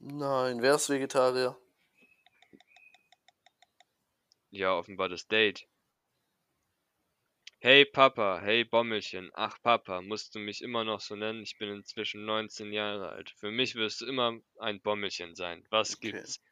[0.00, 1.56] Nein, wer ist Vegetarier?
[4.52, 5.66] Ja, offenbar das Date.
[7.58, 9.30] Hey Papa, hey Bommelchen.
[9.32, 11.42] Ach Papa, musst du mich immer noch so nennen?
[11.42, 13.30] Ich bin inzwischen 19 Jahre alt.
[13.38, 15.64] Für mich wirst du immer ein Bommelchen sein.
[15.70, 16.12] Was Okay.
[16.12, 16.42] gibt's?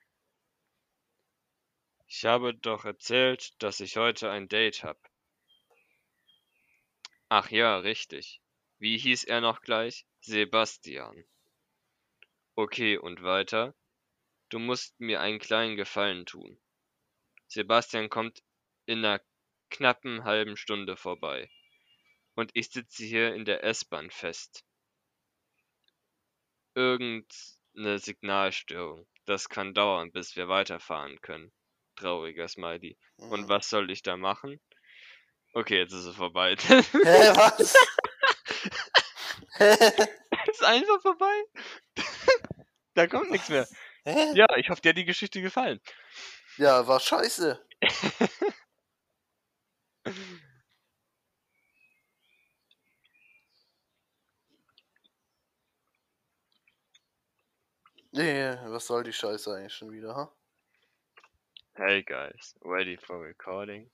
[2.06, 4.98] Ich habe doch erzählt, dass ich heute ein Date hab.
[7.28, 8.40] Ach ja, richtig.
[8.78, 10.06] Wie hieß er noch gleich?
[10.22, 11.22] Sebastian.
[12.54, 13.74] Okay, und weiter?
[14.48, 16.58] Du musst mir einen kleinen Gefallen tun.
[17.50, 18.42] Sebastian kommt
[18.86, 19.20] in einer
[19.70, 21.50] knappen halben Stunde vorbei.
[22.34, 24.64] Und ich sitze hier in der S-Bahn fest.
[26.74, 29.06] Irgendeine Signalstörung.
[29.26, 31.52] Das kann dauern, bis wir weiterfahren können.
[31.96, 32.96] Trauriger Smiley.
[33.16, 33.48] Und Hm.
[33.48, 34.60] was soll ich da machen?
[35.52, 36.54] Okay, jetzt ist es vorbei.
[36.68, 37.74] Hä, was?
[39.56, 39.74] Hä?
[40.50, 41.44] ist einfach vorbei.
[42.94, 43.66] da kommt nichts mehr.
[44.34, 45.80] Ja, ich hoffe, dir hat die Geschichte gefallen.
[46.60, 47.58] Ja, war scheiße.
[58.12, 60.32] Nee, was soll die Scheiße eigentlich schon wieder, ha?
[61.74, 63.88] Hey guys, ready for recording?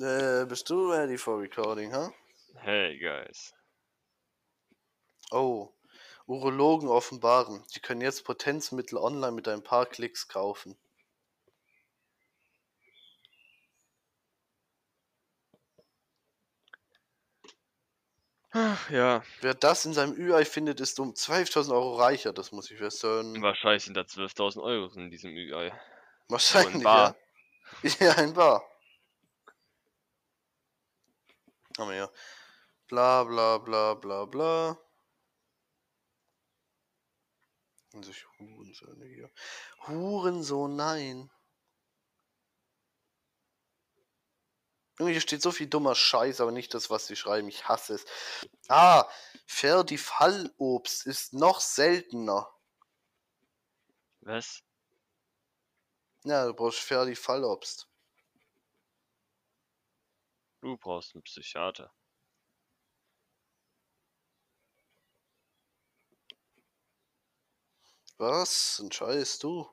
[0.00, 2.10] Äh, bist du ready for recording, ha?
[2.54, 3.52] Hey guys.
[5.30, 5.75] Oh,
[6.26, 7.62] Urologen offenbaren.
[7.68, 10.76] Sie können jetzt Potenzmittel online mit ein paar Klicks kaufen.
[18.50, 22.70] Ach, ja, Wer das in seinem Ü-Ei findet, ist um 12.000 Euro reicher, das muss
[22.70, 23.42] ich feststellen.
[23.42, 25.72] wahrscheinlich sind da 12.000 Euro in diesem Ü-Ei.
[26.28, 27.16] Wahrscheinlich, bar.
[27.82, 27.90] ja.
[28.00, 28.64] Ja, ein Bar.
[31.78, 32.10] Haben wir ja.
[32.88, 34.78] Bla bla bla bla bla.
[37.96, 39.30] Und sich Hurensöhne hier.
[39.86, 41.30] Hurensohn, nein.
[44.98, 47.48] Hier steht so viel dummer Scheiß, aber nicht das, was sie schreiben.
[47.48, 48.04] Ich hasse es.
[48.68, 49.08] Ah,
[49.46, 52.52] Fallobst ist noch seltener.
[54.20, 54.62] Was?
[56.24, 57.88] Ja, du brauchst Fallobst.
[60.60, 61.94] Du brauchst einen Psychiater.
[68.18, 68.78] Was?
[68.82, 69.68] Entscheidest du?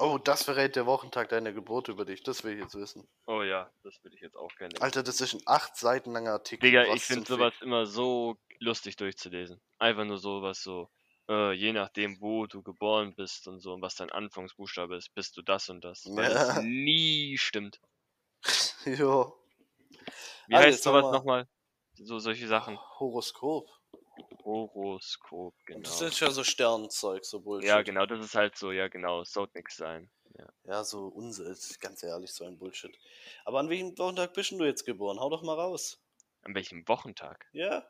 [0.00, 2.22] Oh, das verrät der Wochentag deiner Geburt über dich.
[2.24, 3.06] Das will ich jetzt wissen.
[3.26, 4.74] Oh ja, das würde ich jetzt auch gerne.
[4.80, 6.66] Alter, das ist ein acht Seiten langer Artikel.
[6.68, 9.60] Digga, ich finde sowas immer so lustig durchzulesen.
[9.78, 10.90] Einfach nur sowas so,
[11.28, 15.36] äh, je nachdem, wo du geboren bist und so und was dein Anfangsbuchstabe ist, bist
[15.36, 16.04] du das und das.
[16.06, 16.34] Weil Ja.
[16.34, 17.80] das nie stimmt.
[18.84, 19.38] Jo.
[20.48, 21.48] Wie Also, heißt sag sowas mal- nochmal?
[21.96, 22.78] So solche Sachen.
[22.98, 23.68] Horoskop.
[24.44, 25.80] Horoskop, genau.
[25.80, 27.68] Das ist ja so Sternzeug, so Bullshit.
[27.68, 30.10] Ja, genau, das ist halt so, ja genau, es sollte nix sein.
[30.64, 32.96] Ja, so Unsinn, ganz ehrlich, so ein Bullshit.
[33.44, 35.20] Aber an welchem Wochentag bist du jetzt geboren?
[35.20, 36.02] Hau doch mal raus.
[36.42, 37.46] An welchem Wochentag?
[37.52, 37.86] Ja?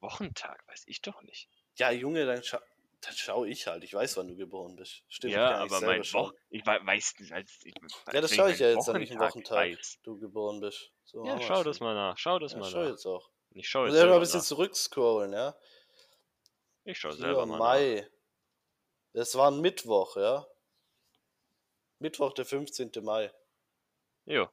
[0.00, 1.48] Wochentag, weiß ich doch nicht.
[1.76, 2.60] Ja, Junge, dann, scha
[3.00, 3.84] dann schau ich halt.
[3.84, 5.02] Ich weiß, wann du geboren bist.
[5.08, 6.02] Stimmt, ja, aber mein.
[6.02, 6.32] Woch...
[6.50, 7.74] Ich wei- weiß nicht, als ich...
[8.12, 10.00] Ja, das schaue ich ja jetzt, an welchem Wochentag weiß.
[10.02, 10.90] du geboren bist.
[11.04, 12.90] So, Ja, schau das mal nach, schau das Ja, mal schau nach.
[12.90, 13.30] jetzt auch.
[13.56, 14.46] Ich schau Muss jetzt ja mal selber ein bisschen nach.
[14.46, 15.56] zurückscrollen, ja?
[16.84, 17.58] Ich schau Hier, selber mal nach.
[17.58, 18.10] Mai.
[19.14, 20.46] Das war ein Mittwoch, ja?
[21.98, 22.92] Mittwoch, der 15.
[23.02, 23.32] Mai.
[24.26, 24.48] Jo.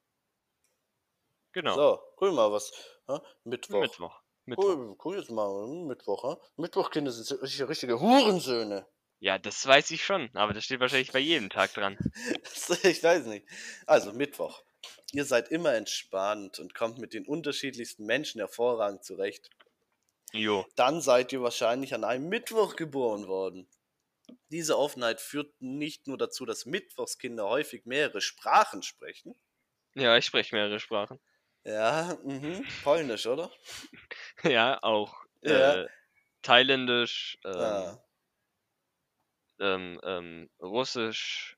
[1.51, 2.71] Genau, So, guck mal, was.
[3.07, 3.19] hä?
[3.43, 3.81] Mittwoch.
[3.81, 4.21] Mittwoch.
[4.45, 4.63] Mittwoch.
[4.75, 6.41] Guck, guck jetzt mal, hm, Mittwoch, hä?
[6.55, 8.87] Mittwochkinder sind richtige, richtige Hurensöhne.
[9.19, 11.97] Ja, das weiß ich schon, aber das steht wahrscheinlich bei jedem Tag dran.
[12.83, 13.47] ich weiß nicht.
[13.85, 14.63] Also, Mittwoch.
[15.13, 19.49] Ihr seid immer entspannt und kommt mit den unterschiedlichsten Menschen hervorragend zurecht.
[20.33, 20.65] Jo.
[20.75, 23.67] Dann seid ihr wahrscheinlich an einem Mittwoch geboren worden.
[24.49, 29.35] Diese Offenheit führt nicht nur dazu, dass Mittwochskinder häufig mehrere Sprachen sprechen.
[29.95, 31.19] Ja, ich spreche mehrere Sprachen.
[31.65, 32.65] Ja, mhm.
[32.83, 33.51] Polnisch, oder?
[34.43, 35.25] ja, auch.
[35.41, 35.83] Ja.
[35.83, 35.87] Äh,
[36.41, 38.03] Thailändisch, ähm, Ja.
[39.59, 41.57] ähm, ähm, Russisch,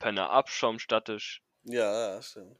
[0.00, 1.42] Penner Abschaumstattisch.
[1.62, 2.58] Ja, ja, stimmt.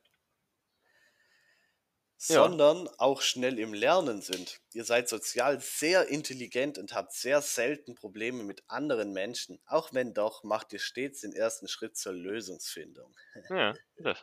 [2.28, 2.34] Ja.
[2.34, 4.60] Sondern auch schnell im Lernen sind.
[4.74, 9.58] Ihr seid sozial sehr intelligent und habt sehr selten Probleme mit anderen Menschen.
[9.64, 13.16] Auch wenn doch, macht ihr stets den ersten Schritt zur Lösungsfindung.
[13.48, 14.18] Ja, das,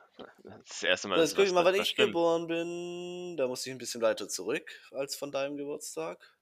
[0.68, 1.18] das erste Mal.
[1.18, 2.10] Jetzt dass guck ich mal, wann ich stimmt.
[2.10, 3.36] geboren bin.
[3.36, 6.38] Da muss ich ein bisschen weiter zurück als von deinem Geburtstag.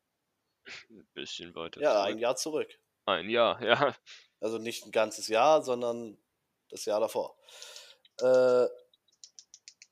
[0.89, 1.79] Ein bisschen weiter.
[1.79, 2.05] Ja, zurück.
[2.05, 2.79] ein Jahr zurück.
[3.05, 3.95] Ein Jahr, ja.
[4.41, 6.17] Also nicht ein ganzes Jahr, sondern
[6.75, 7.35] das Jahr davor.
[8.19, 8.67] Äh,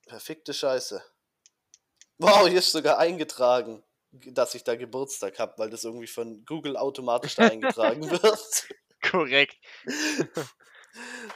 [0.08, 1.04] verfickte Scheiße.
[2.17, 6.78] Wow, hier ist sogar eingetragen, dass ich da Geburtstag habe, weil das irgendwie von Google
[6.78, 8.67] automatisch da eingetragen wird.
[9.02, 9.58] Korrekt.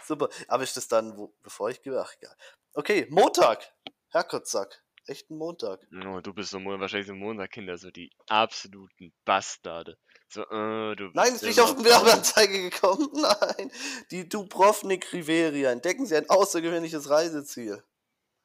[0.05, 0.29] Super.
[0.47, 1.99] Aber ist das dann, wo, bevor ich gehe?
[1.99, 2.35] Ach, egal.
[2.73, 3.73] Okay, Montag.
[4.09, 4.83] Herrgottsack.
[5.07, 5.85] Echt ein Montag.
[6.05, 9.97] Oh, du bist so wahrscheinlich so Montagkinder, so die absoluten Bastarde.
[10.29, 11.85] So, äh, Nein, ist nicht auf die.
[11.85, 13.09] Werbeanzeige gekommen.
[13.13, 13.71] Nein.
[14.11, 15.71] Die Dubrovnik Riviera.
[15.71, 17.81] Entdecken Sie ein außergewöhnliches Reiseziel.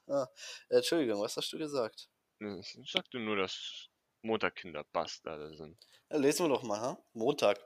[0.07, 0.29] Ah,
[0.68, 2.09] Entschuldigung, was hast du gesagt?
[2.40, 3.88] Ich sagte nur, dass
[4.23, 5.77] Montagkinder Bastarde sind.
[6.11, 7.05] Ja, lesen wir doch mal, ha?
[7.12, 7.61] Montag.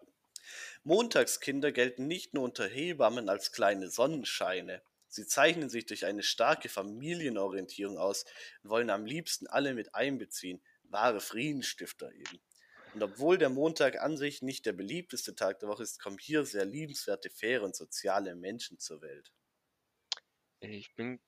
[0.85, 4.83] Montagskinder gelten nicht nur unter Hebammen als kleine Sonnenscheine.
[5.09, 8.25] Sie zeichnen sich durch eine starke Familienorientierung aus
[8.63, 10.63] und wollen am liebsten alle mit einbeziehen.
[10.85, 12.41] Wahre Friedensstifter eben.
[12.97, 16.47] Und obwohl der Montag an sich nicht der beliebteste Tag der Woche ist, kommen hier
[16.47, 19.35] sehr liebenswerte, faire und soziale Menschen zur Welt.
[20.61, 21.21] Ich bin.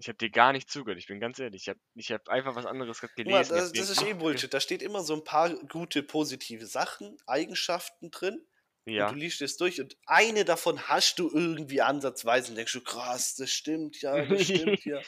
[0.00, 1.62] Ich habe dir gar nicht zugehört, ich bin ganz ehrlich.
[1.62, 3.40] Ich habe ich hab einfach was anderes gerade gelesen.
[3.42, 4.52] ich das, das ist eh Bullshit.
[4.52, 8.44] Da steht immer so ein paar gute, positive Sachen, Eigenschaften drin.
[8.86, 12.72] Und Ja, du liest es durch und eine davon hast du irgendwie ansatzweise und denkst
[12.72, 15.00] du, krass, das stimmt ja, das stimmt ja.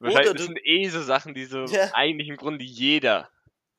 [0.00, 1.90] Oder das du, sind eh so Sachen, die so Ja.
[1.92, 3.28] eigentlich im Grunde jeder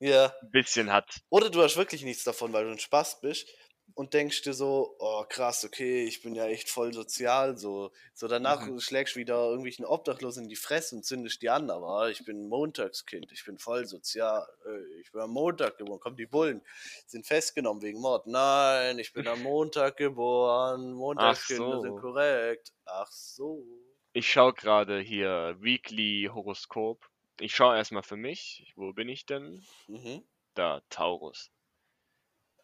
[0.00, 0.34] ja.
[0.42, 1.20] ein bisschen hat.
[1.30, 3.48] Oder du hast wirklich nichts davon, weil du ein Spaß bist
[3.94, 7.58] und denkst dir so, oh krass, okay, ich bin ja echt voll sozial.
[7.58, 8.78] So, so danach Mhm.
[8.80, 12.44] schlägst du wieder irgendwelchen Obdachlosen in die Fresse und zündest die an, aber ich bin
[12.44, 14.46] ein Montagskind, ich bin voll sozial.
[14.64, 16.62] Ey, Ich bin am Montag geboren, kommen die Bullen,
[17.06, 18.26] sind festgenommen wegen Mord.
[18.28, 22.00] Nein, ich bin am Montag geboren, Montagskinder sind so.
[22.00, 22.72] korrekt.
[22.86, 23.66] Ach so.
[24.12, 27.04] Ich schaue gerade hier Weekly Horoskop.
[27.40, 28.72] Ich schaue erstmal für mich.
[28.76, 29.64] Wo bin ich denn?
[29.88, 30.22] Mhm.
[30.54, 31.50] Da, Taurus.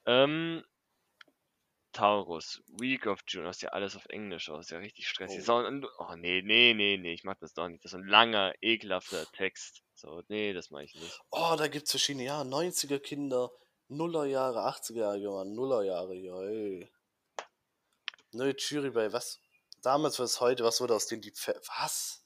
[0.05, 0.65] Ähm,
[1.93, 5.49] Taurus, Week of June, das ist ja alles auf Englisch aus, ja richtig stressig.
[5.49, 5.55] Oh.
[5.55, 7.83] Und, oh nee, nee, nee, nee, ich mach das doch nicht.
[7.85, 9.83] Das ist ein langer, ekelhafter Text.
[9.95, 11.19] So, nee, das mache ich nicht.
[11.31, 12.47] Oh, da gibt es verschiedene Jahre.
[12.47, 13.51] 90er Kinder,
[13.89, 16.91] Nullerjahre, 80er Jahre, Mann, Nullerjahre, ja, ey.
[18.33, 19.41] Neue Jury bei was?
[19.81, 22.26] Damals was heute, was wurde aus denen die Pfe Was?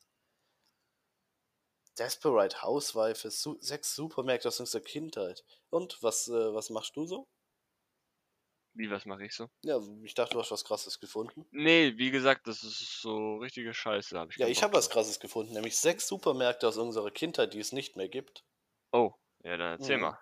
[2.01, 5.45] Desperate Housewife, su sechs Supermärkte aus unserer Kindheit.
[5.71, 7.29] Und was, äh, was machst du so?
[8.75, 9.49] Wie, was mache ich so?
[9.65, 11.47] Ja, ich dachte, du hast was krasses gefunden.
[11.53, 14.19] Nee, wie gesagt, das ist so richtige Scheiße.
[14.19, 17.61] Hab ich Ja, ich habe was krasses gefunden, nämlich sechs Supermärkte aus unserer Kindheit, die
[17.61, 18.45] es nicht mehr gibt.
[18.93, 19.99] Oh, ja, dann erzähl Mhm.
[19.99, 20.17] mal.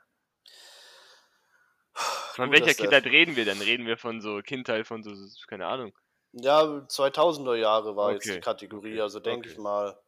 [2.33, 3.61] Von welcher Kindheit reden wir denn?
[3.61, 5.13] Reden wir von so Kindheit von so,
[5.47, 5.93] keine Ahnung.
[6.33, 9.59] Ja, 2000er Jahre war jetzt die Okay, Kategorie, okay, also denke ich okay.
[9.59, 9.99] mal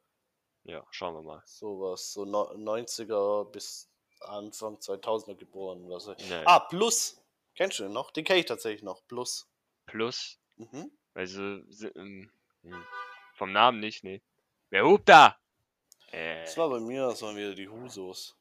[0.65, 1.43] Ja, schauen wir mal.
[1.47, 3.89] sowas, so no 90er bis
[4.21, 5.89] Anfang 2000er geboren.
[5.89, 7.17] Was Ja, Ah, Plus.
[7.55, 8.11] Kennst du den noch?
[8.11, 9.03] Den kenne ich tatsächlich noch.
[9.09, 9.49] Plus.
[9.87, 10.91] Plus, Mhm.
[11.15, 11.41] also
[11.97, 12.31] ähm,
[12.63, 12.85] hm,
[13.35, 14.23] vom Namen nicht, nee.
[14.71, 15.37] Wer hupt da?
[16.13, 18.37] Äh, Das war bei mir, das waren wieder die Husos.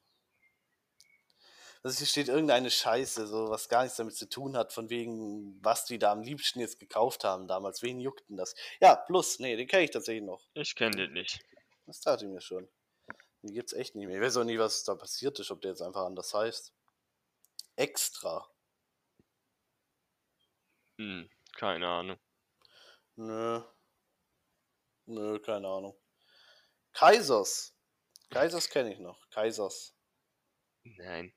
[1.82, 5.58] Also hier steht irgendeine Scheiße, so was gar nichts damit zu tun hat, von wegen,
[5.64, 7.82] was die da am liebsten jetzt gekauft haben damals.
[7.82, 8.54] Wen juckt denn das?
[8.80, 10.46] Ja, Plus, nee, den kenne ich tatsächlich noch.
[10.52, 11.40] ich kenne den nicht.
[11.90, 12.68] Das dachte ich mir schon.
[13.42, 14.14] Den gibt's echt nicht mehr.
[14.16, 16.72] Ich weiß auch nicht, was da passiert ist, ob der jetzt einfach anders heißt.
[17.74, 18.48] Extra.
[20.98, 22.20] Hm, keine Ahnung.
[23.16, 23.64] Nö.
[25.06, 25.98] Nö, keine Ahnung.
[26.92, 27.74] Kaisers.
[28.30, 29.28] Kaisers kenne ich noch.
[29.30, 29.96] Kaisers.
[30.84, 31.34] Nein.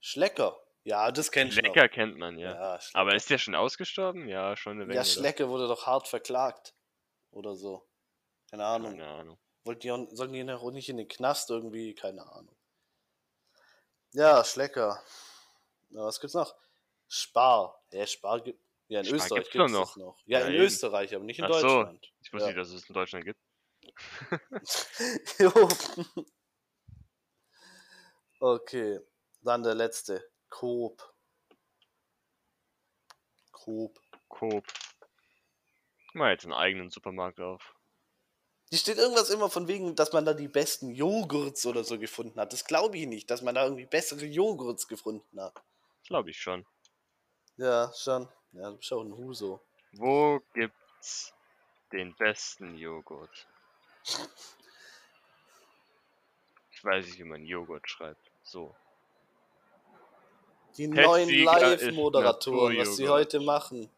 [0.00, 0.63] Schlecker.
[0.84, 1.72] Ja, das kennst du noch.
[1.72, 2.54] Schlecker kennt man, ja.
[2.74, 2.80] Ja.
[2.92, 4.28] Aber ist der schon ausgestorben?
[4.28, 4.96] Ja, schon eine Weile.
[4.96, 5.04] Ja?
[5.04, 6.74] Schlecke wurde doch hart verklagt.
[7.30, 7.88] Oder so.
[8.50, 8.90] Keine Ahnung.
[8.92, 9.38] Keine Ahnung.
[9.64, 11.94] Wollten die auch, sollen die noch nicht in den Knast irgendwie?
[11.94, 12.54] Keine Ahnung.
[14.12, 15.02] Ja, Schlecker.
[15.90, 16.54] Ja, was gibt's noch?
[17.08, 17.82] Spar.
[17.90, 18.60] Ja, Spar gibt.
[18.88, 20.18] Ja, in Spar Österreich gibt's gibt's das noch.
[20.26, 20.64] Ja, Ja, in eben.
[20.64, 21.60] Österreich, aber nicht in Ach so.
[21.62, 22.12] Deutschland.
[22.20, 22.54] Ich wusste Ja.
[22.54, 23.40] nicht, dass es in Deutschland gibt.
[25.38, 25.50] Jo.
[28.40, 29.00] okay,
[29.40, 30.22] dann der letzte.
[30.54, 31.02] Coop.
[33.50, 34.00] Coop.
[34.28, 34.64] Coop.
[36.12, 37.74] Mal jetzt einen eigenen Supermarkt auf.
[38.70, 42.38] Hier steht irgendwas immer von wegen, dass man da die besten Joghurts oder so gefunden
[42.38, 42.52] hat.
[42.52, 45.60] Das glaube ich nicht, dass man da irgendwie bessere Joghurts gefunden hat.
[46.06, 46.64] Glaube ich schon.
[47.56, 48.28] Ja, schon.
[48.52, 49.60] Ja, du bist auch ein Huso.
[49.94, 51.34] Wo gibt's
[51.90, 53.48] den besten Joghurt?
[56.70, 58.30] Ich weiß nicht, wie man Joghurt schreibt.
[58.44, 58.76] So.
[60.76, 63.88] Die neuen Live-Moderatoren, was sie heute machen.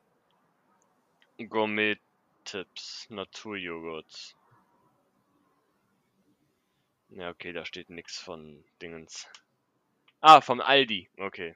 [1.39, 3.09] Gourmet-Tipps.
[3.11, 4.35] Naturjoghurt.
[7.11, 9.27] Ja, okay, da steht nichts von Dingens.
[10.20, 11.09] Ah, vom Aldi.
[11.18, 11.55] Okay.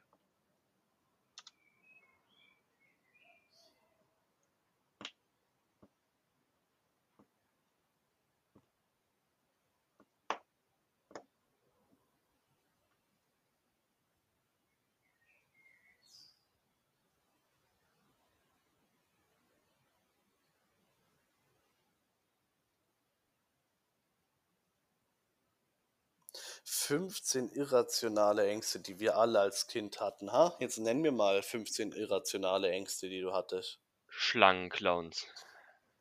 [26.63, 30.31] Fünfzehn irrationale Ängste, die wir alle als Kind hatten.
[30.31, 30.55] Ha?
[30.59, 33.79] Jetzt nenn mir mal 15 irrationale Ängste, die du hattest.
[34.07, 35.25] Schlangenclowns.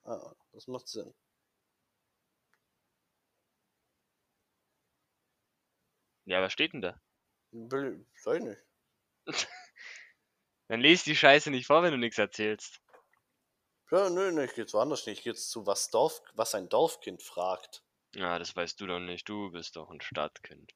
[0.04, 1.14] Ah, das macht Sinn.
[6.24, 7.00] Ja, was steht denn da?
[7.52, 8.60] Will, weiß ich nicht.
[10.68, 12.80] Dann lese die Scheiße nicht vor, wenn du nichts erzählst.
[13.90, 15.18] Ja, nö, nö, ich geh jetzt woanders nicht.
[15.18, 17.82] Ich geh jetzt zu, was, Dorf, was ein Dorfkind fragt.
[18.14, 19.28] Ja, das weißt du doch nicht.
[19.28, 20.72] Du bist doch ein Stadtkind.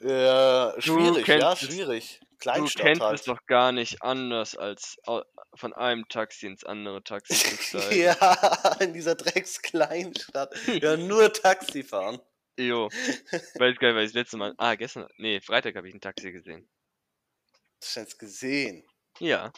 [0.00, 2.20] Äh, schwierig, kennst ja, es- schwierig.
[2.20, 3.20] Du Kleinstadt kennst halt.
[3.20, 4.98] es doch gar nicht anders, als
[5.54, 8.00] von einem Taxi ins andere Taxi zu steigen.
[8.02, 10.54] ja, in dieser Dreckskleinstadt.
[10.66, 12.20] Ja, nur Taxi fahren.
[12.58, 12.88] Jo.
[12.90, 14.52] Weiß gar nicht, weil ich das letzte Mal.
[14.58, 15.08] Ah, gestern.
[15.16, 16.68] Nee, Freitag habe ich ein Taxi gesehen.
[17.80, 18.86] Das hast du jetzt gesehen.
[19.20, 19.50] Ja.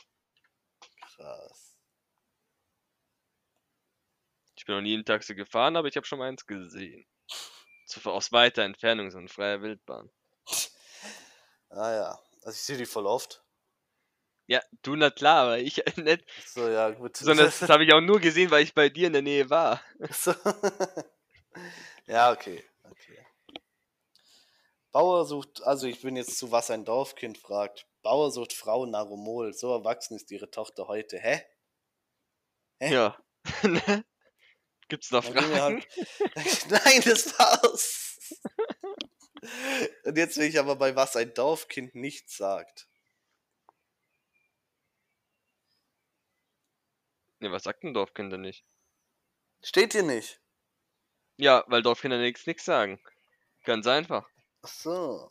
[1.17, 1.76] Krass.
[4.67, 7.07] Ich bin noch nie ein Taxi gefahren, aber ich habe schon mal eins gesehen.
[7.87, 10.11] Zu, aus weiter Entfernung, so eine freie Wildbahn.
[11.71, 12.19] Ah ja.
[12.43, 13.45] Also ich sehe die voll oft.
[14.49, 16.25] Ja, du na klar, aber ich nicht.
[16.47, 17.17] So, ja, gut.
[17.17, 19.81] Sondern das habe ich auch nur gesehen, weil ich bei dir in der Nähe war.
[20.11, 20.35] So.
[22.09, 22.65] ja, okay.
[22.83, 23.25] okay.
[24.91, 27.87] Bauer sucht, also ich bin jetzt zu was ein Dorfkind fragt.
[28.03, 29.53] Bauer sucht Frau nach Romol.
[29.53, 31.21] So erwachsen ist ihre Tochter heute.
[31.21, 31.41] Hä?
[32.81, 32.93] Hä?
[32.93, 33.17] Ja.
[34.89, 35.85] Gibt's wir Fragen?
[36.71, 38.19] Nein, das war's.
[40.05, 42.89] Und jetzt will ich aber bei was ein Dorfkind nichts sagt.
[47.41, 48.65] Ne, was sagt ein Dorfkind denn nicht?
[49.63, 50.41] Steht hier nicht.
[51.37, 53.01] Ja, weil Dorfkinder nichts nix sagen.
[53.65, 54.29] Ganz einfach.
[54.63, 55.31] Ach so.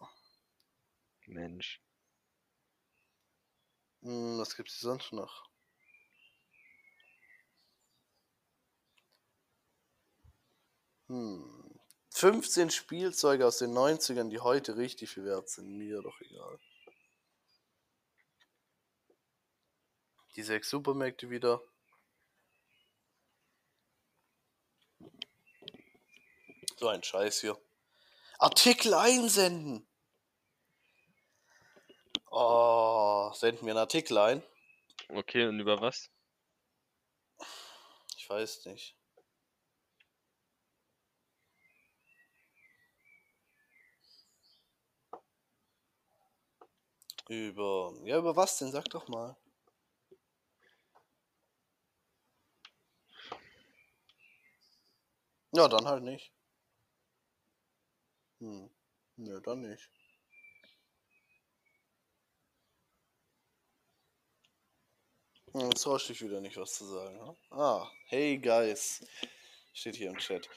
[1.26, 1.82] Mensch.
[4.04, 5.50] Hm, was gibt's hier sonst noch?
[11.08, 11.80] Hm.
[12.12, 15.68] 15 Spielzeuge aus den 90ern, die heute richtig viel wert sind.
[15.68, 16.60] Mir doch egal.
[20.36, 21.62] Die sechs Supermärkte wieder.
[26.78, 27.58] So ein Scheiß hier.
[28.40, 29.88] Artikel einsenden.
[32.30, 34.44] Oh, senden mir einen Artikel ein.
[35.10, 36.10] Okay, und über was?
[38.18, 38.96] Ich weiß nicht.
[47.30, 47.94] Über.
[48.04, 48.72] Ja, über was denn?
[48.72, 49.36] Sag doch mal.
[55.54, 56.32] Ja, dann halt nicht.
[58.40, 58.70] Hm.
[59.18, 59.90] Nö, dann nicht.
[65.54, 67.18] Hm, Jetzt traust dich wieder nicht, was zu sagen.
[67.18, 67.36] Ne?
[67.50, 69.04] Ah, hey guys.
[69.74, 70.48] Steht hier im Chat.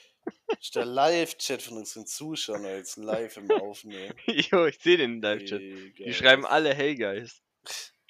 [0.61, 4.15] Ist der Live-Chat von unseren Zuschauern jetzt live im Aufnehmen.
[4.27, 5.61] jo, ich sehe den Live-Chat.
[5.61, 7.43] Hey, Die schreiben alle Hey Guys.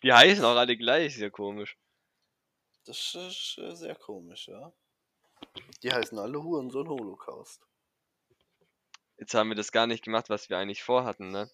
[0.02, 1.76] Die heißen auch alle gleich, ja komisch.
[2.84, 4.72] Das ist äh, sehr komisch, ja.
[5.82, 7.60] Die heißen alle Hurensohn Holocaust.
[9.18, 11.50] Jetzt haben wir das gar nicht gemacht, was wir eigentlich vorhatten, ne?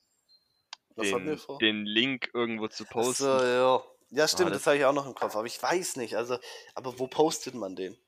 [0.96, 1.58] Was den, haben wir vor?
[1.58, 3.24] den Link irgendwo zu posten.
[3.24, 3.82] So, ja.
[4.10, 5.34] Ja, stimmt, das- das habe ich auch noch im Kopf.
[5.34, 6.38] Aber ich weiß nicht, also,
[6.74, 7.98] aber wo postet man den?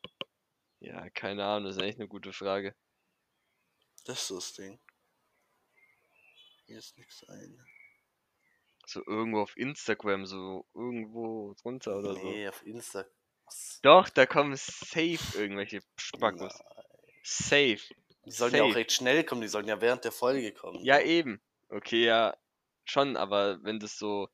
[0.80, 2.74] Ja, keine Ahnung, das ist echt eine gute Frage.
[4.04, 4.78] Das ist das Ding.
[6.66, 7.64] Hier ist nichts ein.
[8.86, 12.22] So irgendwo auf Instagram, so irgendwo drunter oder so.
[12.22, 13.04] Nee, auf Insta.
[13.44, 13.80] Was?
[13.82, 16.56] Doch, da kommen safe irgendwelche Spackos.
[17.22, 17.80] Safe.
[18.24, 18.78] Die sollen ja auch Safe.
[18.78, 20.84] recht schnell kommen, die sollen ja während der Folge kommen.
[20.84, 21.40] Ja, eben.
[21.68, 22.36] Okay, ja,
[22.84, 24.28] schon, aber wenn das so.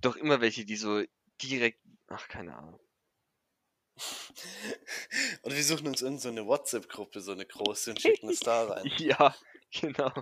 [0.00, 1.02] Doch immer welche, die so
[1.42, 1.80] direkt.
[2.08, 2.80] Ach, keine Ahnung.
[5.42, 8.64] Und wir suchen uns irgendeine so eine WhatsApp-Gruppe, so eine große, und schicken es da
[8.64, 8.90] rein.
[8.98, 9.34] Ja,
[9.80, 10.12] genau.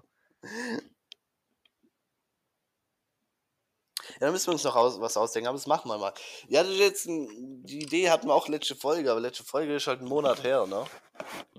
[4.08, 6.12] Ja, dann müssen wir uns noch aus, was ausdenken, aber das machen wir mal.
[6.48, 9.74] Ja, das ist jetzt ein, die Idee hatten wir auch letzte Folge, aber letzte Folge
[9.76, 10.86] ist halt ein Monat her, ne?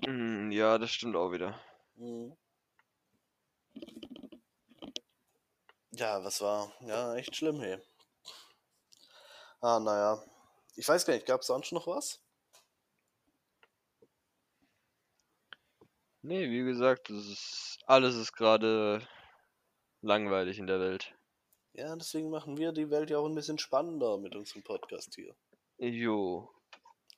[0.06, 1.58] Mm, ja, das stimmt auch wieder.
[1.96, 2.36] Mhm.
[5.92, 6.72] Ja, was war?
[6.80, 7.78] Ja, echt schlimm, hey.
[9.60, 10.22] Ah, naja.
[10.78, 12.20] Ich weiß gar nicht, gab es sonst noch was?
[16.22, 19.04] Nee, wie gesagt, ist, alles ist gerade
[20.02, 21.12] langweilig in der Welt.
[21.72, 25.34] Ja, deswegen machen wir die Welt ja auch ein bisschen spannender mit unserem Podcast hier.
[25.78, 26.48] Jo.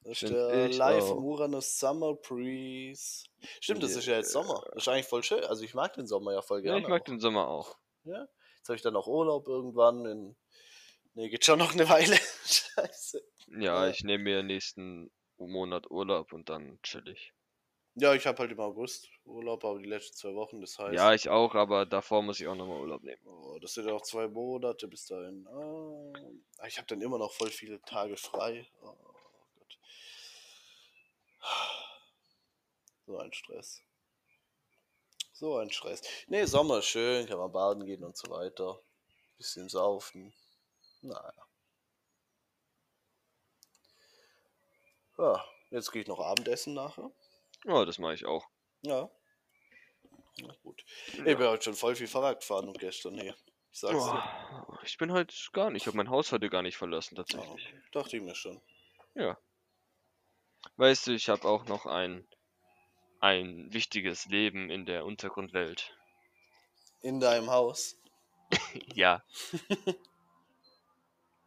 [0.04, 1.16] Das ist der Live auch.
[1.16, 3.26] Uranus Summer Breeze.
[3.60, 4.64] Stimmt, das ist ja jetzt Sommer.
[4.72, 5.44] Das ist eigentlich voll schön.
[5.44, 6.80] Also ich mag den Sommer ja voll Ja, gerne.
[6.80, 7.04] ich mag auch.
[7.04, 7.76] den Sommer auch.
[8.04, 8.26] Ja?
[8.56, 10.36] Jetzt habe ich dann auch Urlaub irgendwann in.
[11.12, 12.16] Ne, geht schon noch eine Weile.
[12.46, 13.22] Scheiße.
[13.50, 13.90] Ja, Ja.
[13.90, 17.32] ich nehme mir nächsten Monat Urlaub und dann chill ich.
[17.96, 20.94] Ja, ich habe halt im August Urlaub, aber die letzten zwei Wochen, das heißt.
[20.94, 23.20] Ja, ich auch, aber davor muss ich auch nochmal Urlaub nehmen.
[23.26, 25.46] Oh, das sind ja auch zwei Monate bis dahin.
[25.48, 28.66] Ah, ich habe dann immer noch voll viele Tage frei.
[28.82, 28.94] Oh
[29.58, 29.78] Gott.
[33.06, 33.82] So ein Stress.
[35.32, 36.02] So ein Stress.
[36.28, 38.80] Nee, Sommer ist schön, kann man baden gehen und so weiter.
[39.36, 40.32] Bisschen saufen.
[41.02, 41.32] Naja.
[45.20, 47.10] Ja, jetzt gehe ich noch Abendessen nachher.
[47.64, 48.46] Ja, das mache ich auch.
[48.82, 49.10] Ja.
[50.40, 50.82] Na gut.
[51.12, 53.34] Ich bin heute schon voll viel Fahrrad gefahren und gestern hier.
[53.70, 54.64] Ich sag's dir.
[54.66, 57.22] Oh, ich bin heute gar nicht, ich habe mein Haus heute gar nicht verlassen Ja,
[57.22, 57.74] tatsächlich.
[57.92, 58.60] dachte ich mir schon.
[60.76, 62.26] Weißt du, ich habe auch noch ein
[63.20, 65.94] ein wichtiges Leben in der Untergrundwelt.
[67.02, 67.96] In deinem Haus.
[68.94, 69.22] Ja.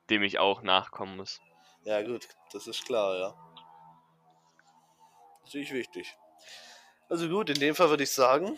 [0.10, 1.42] Dem ich auch nachkommen muss.
[1.84, 3.53] Ja, gut, das ist klar, ja.
[5.44, 6.16] Natürlich wichtig.
[7.10, 8.58] Also gut, in dem Fall würde ich sagen,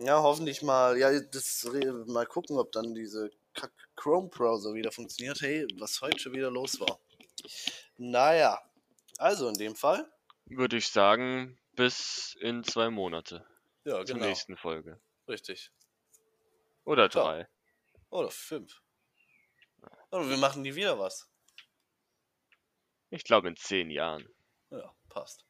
[0.00, 1.68] ja, hoffentlich mal, ja, das
[2.06, 5.40] mal gucken, ob dann diese Kack Chrome Browser wieder funktioniert.
[5.40, 6.98] Hey, was heute schon wieder los war.
[7.96, 8.60] Naja,
[9.18, 10.10] also in dem Fall,
[10.46, 13.46] Würde ich sagen, bis in zwei Monate
[13.84, 15.00] ja, zur genau, nächsten Folge.
[15.28, 15.70] richtig.
[16.84, 17.24] Oder Ciao.
[17.24, 17.48] drei.
[18.10, 18.80] Oder fünf.
[20.10, 21.28] Oder wir machen nie wieder was.
[23.10, 24.26] Ich glaube in zehn Jahren.
[24.70, 25.47] Ja, passt.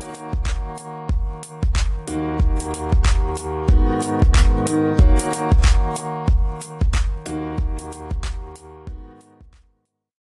[0.00, 0.18] Thank
[5.98, 6.53] you.